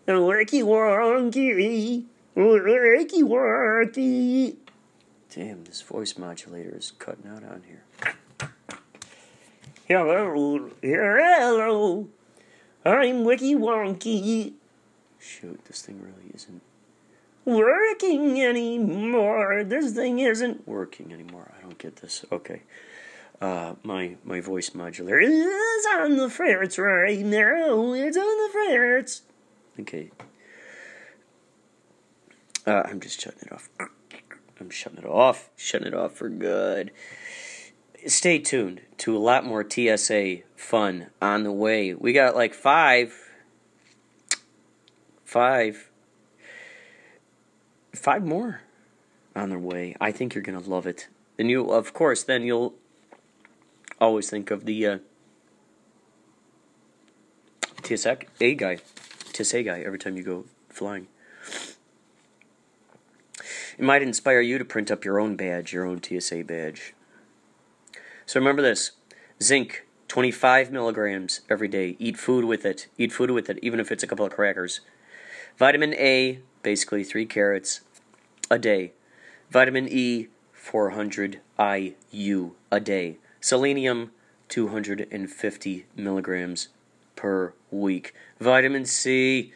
[0.07, 2.05] Wiki Wonky.
[2.35, 4.57] Wiki Wonky.
[5.35, 7.83] Damn, this voice modulator is cutting out on here.
[9.87, 12.09] Hello, hello.
[12.85, 14.55] I'm Wiki Wonky.
[15.19, 16.63] Shoot, this thing really isn't
[17.49, 19.65] Working anymore.
[19.65, 21.51] This thing isn't working anymore.
[21.57, 22.23] I don't get this.
[22.31, 22.61] Okay.
[23.41, 25.19] Uh, my my voice modulator.
[25.19, 27.95] is on the ferrets right now.
[27.95, 29.23] It's on the ferrets.
[29.81, 30.11] Okay.
[32.67, 33.71] Uh, I'm just shutting it off.
[34.61, 35.51] I'm shutting it off.
[35.57, 36.91] Shutting it off for good.
[38.07, 41.95] Stay tuned to a lot more TSA fun on the way.
[41.95, 43.15] We got like five,
[45.25, 45.91] five,
[47.95, 48.63] five more
[49.35, 49.97] on their way.
[50.01, 51.09] I think you're gonna love it.
[51.39, 52.75] And you, of course, then you'll
[54.01, 54.99] always think of the uh,
[57.83, 58.17] TSA
[58.55, 58.79] guy,
[59.33, 61.09] TSA guy every time you go flying.
[63.79, 66.95] It might inspire you to print up your own badge, your own TSA badge.
[68.27, 68.93] So remember this
[69.41, 71.97] zinc, 25 milligrams every day.
[72.01, 72.89] Eat food with it.
[72.99, 74.81] Eat food with it, even if it's a couple of crackers.
[75.57, 77.83] Vitamin A, basically three carrots
[78.51, 78.93] a day.
[79.51, 83.19] Vitamin E, 400 IU a day.
[83.41, 84.11] Selenium,
[84.49, 86.69] 250 milligrams
[87.15, 88.13] per week.
[88.41, 89.53] Vitamin C,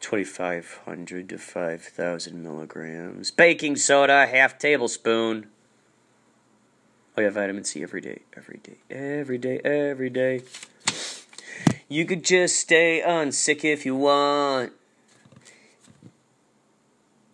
[0.00, 3.30] 2,500 to 5,000 milligrams.
[3.30, 5.46] Baking soda, half tablespoon.
[7.16, 10.42] Oh, yeah, vitamin C every day, every day, every day, every day.
[11.88, 14.72] You could just stay unsick if you want.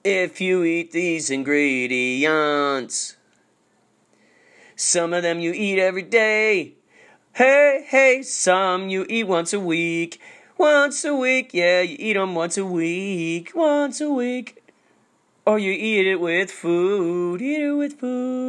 [0.02, 3.16] If you eat these ingredients,
[4.76, 6.74] some of them you eat every day.
[7.34, 10.20] Hey, hey, some you eat once a week.
[10.58, 13.52] Once a week, yeah, you eat them once a week.
[13.54, 14.62] Once a week.
[15.44, 17.42] Or you eat it with food.
[17.42, 18.46] Eat it with food.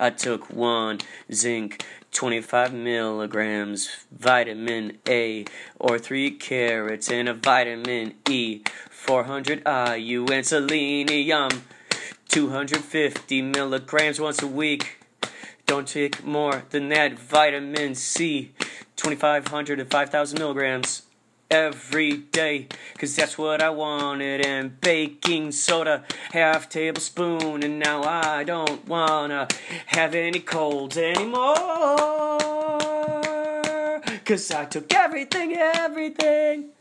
[0.00, 0.98] I took one
[1.32, 5.44] zinc, 25 milligrams, vitamin A,
[5.78, 9.62] or three carrots and a vitamin E, 400
[9.96, 11.50] IU and selenium,
[12.36, 14.98] 250 milligrams once a week.
[15.64, 18.52] Don't take more than that vitamin C,
[18.96, 21.04] 2500 to 5000 milligrams
[21.50, 22.68] every day,
[22.98, 24.44] cause that's what I wanted.
[24.44, 29.48] And baking soda, half tablespoon, and now I don't wanna
[29.86, 31.54] have any colds anymore.
[34.26, 36.75] Cause I took everything, everything.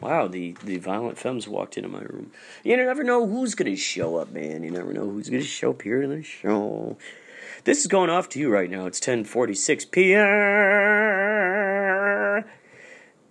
[0.00, 2.32] Wow, the, the violent femmes walked into my room.
[2.64, 4.62] You never know who's gonna show up, man.
[4.62, 6.96] You never know who's gonna show up here in the show.
[7.64, 8.86] This is going off to you right now.
[8.86, 10.20] It's 10:46 p.m.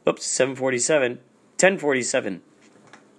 [0.08, 1.18] Oops, 7:47.
[1.58, 2.42] 10:47.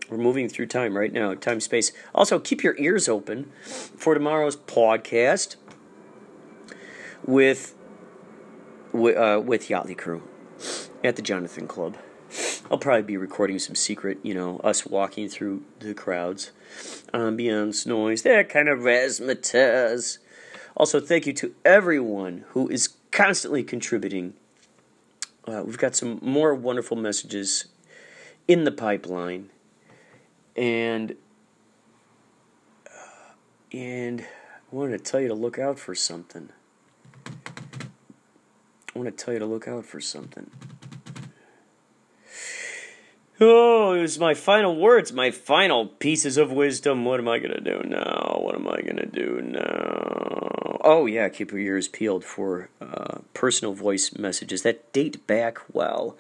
[0.09, 1.93] We're moving through time right now, time space.
[2.15, 5.57] Also, keep your ears open for tomorrow's podcast
[7.25, 7.75] with
[8.93, 10.23] with, uh, with Yachtly Crew
[11.03, 11.97] at the Jonathan Club.
[12.71, 16.53] I'll probably be recording some secret, you know, us walking through the crowds,
[17.13, 20.19] ambience, noise, that kind of razzmatazz.
[20.77, 24.35] Also, thank you to everyone who is constantly contributing.
[25.49, 27.65] Uh, we've got some more wonderful messages
[28.47, 29.51] in the pipeline,
[30.55, 31.17] and
[32.87, 33.33] uh,
[33.73, 36.51] and I wanted to tell you to look out for something.
[37.27, 40.53] I want to tell you to look out for something.
[43.43, 47.07] Oh, it was my final words, my final pieces of wisdom.
[47.07, 48.37] What am I going to do now?
[48.39, 50.77] What am I going to do now?
[50.85, 56.19] Oh, yeah, keep your ears peeled for uh, personal voice messages that date back, well,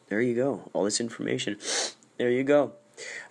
[0.10, 0.70] There you go.
[0.74, 1.58] All this information.
[2.18, 2.74] There you go.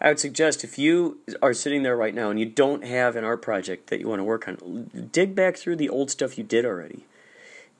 [0.01, 3.25] I would suggest if you are sitting there right now and you don't have an
[3.25, 6.45] art project that you want to work on, dig back through the old stuff you
[6.45, 7.05] did already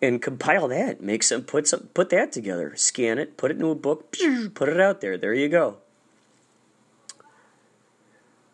[0.03, 1.01] and compile that.
[1.01, 2.75] Make some put some put that together.
[2.77, 4.17] Scan it, put it into a book,
[4.55, 5.17] put it out there.
[5.17, 5.77] There you go.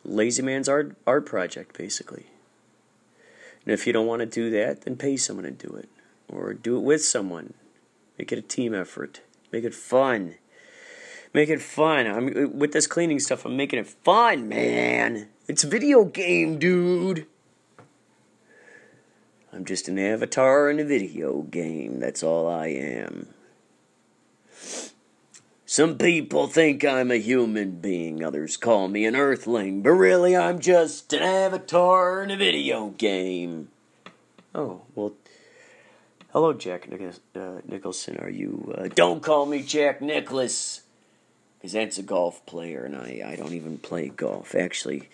[0.04, 2.26] Lazy man's art art project basically.
[3.64, 5.88] And if you don't want to do that, then pay someone to do it
[6.28, 7.54] or do it with someone.
[8.18, 9.20] Make it a team effort.
[9.52, 10.36] Make it fun.
[11.36, 12.06] Make it fun.
[12.06, 13.44] I'm with this cleaning stuff.
[13.44, 15.28] I'm making it fun, man.
[15.46, 17.26] It's a video game, dude.
[19.52, 22.00] I'm just an avatar in a video game.
[22.00, 23.26] That's all I am.
[25.66, 30.58] Some people think I'm a human being, others call me an earthling, but really I'm
[30.58, 33.68] just an avatar in a video game.
[34.54, 35.12] Oh, well,
[36.32, 38.16] hello, Jack uh, Nicholson.
[38.22, 38.74] Are you.
[38.74, 40.80] Uh, don't call me Jack Nicklaus,
[41.66, 44.54] because that's a golf player, and I, I don't even play golf.
[44.54, 45.08] Actually,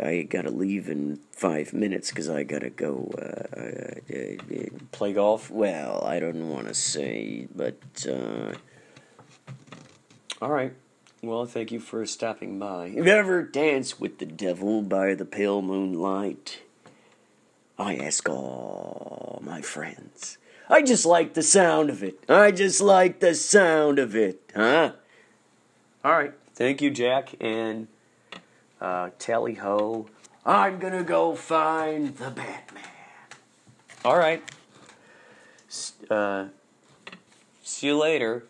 [0.00, 5.50] I gotta leave in five minutes because I gotta go uh, uh, play golf.
[5.50, 7.76] Well, I don't want to say, but.
[8.08, 8.54] Uh,
[10.40, 10.72] all right.
[11.22, 12.86] Well, thank you for stopping by.
[12.86, 16.62] You ever dance with the devil by the pale moonlight?
[17.78, 20.38] I ask all my friends.
[20.66, 22.24] I just like the sound of it.
[22.26, 24.92] I just like the sound of it, huh?
[26.04, 26.34] All right.
[26.54, 27.34] Thank you, Jack.
[27.40, 27.88] And
[28.78, 30.06] uh, tally ho.
[30.44, 32.84] I'm gonna go find the Batman.
[34.04, 34.42] All right.
[36.10, 36.48] Uh,
[37.62, 38.44] see you later.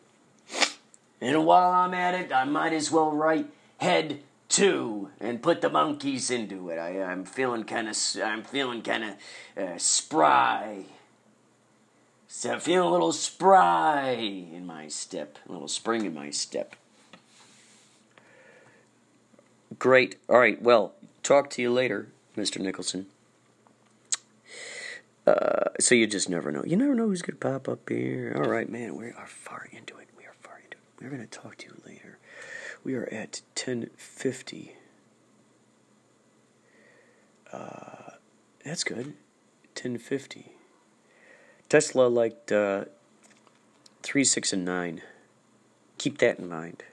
[1.20, 3.47] And while I'm at it, I might as well write
[3.78, 4.18] head
[4.48, 6.78] two and put the monkeys into it.
[6.78, 10.86] I, I'm feeling kind of, I'm feeling kind of uh, spry.
[12.26, 16.74] So I'm feeling a little spry in my step, a little spring in my step.
[19.85, 20.16] Great.
[20.31, 20.62] All right.
[20.62, 22.09] Well, talk to you later,
[22.39, 22.59] Mr.
[22.59, 23.05] Nicholson.
[25.27, 26.65] Uh, so you just never know.
[26.65, 28.32] You never know who's gonna pop up here.
[28.35, 28.97] All right, man.
[28.97, 30.09] We are far into it.
[30.16, 31.02] We are far into it.
[31.02, 32.16] We're gonna talk to you later.
[32.82, 34.73] We are at ten fifty.
[37.52, 38.12] Uh,
[38.65, 39.12] that's good.
[39.74, 40.52] Ten fifty.
[41.69, 42.86] Tesla liked uh,
[44.02, 45.02] three, six, and nine.
[45.98, 46.85] Keep that in mind.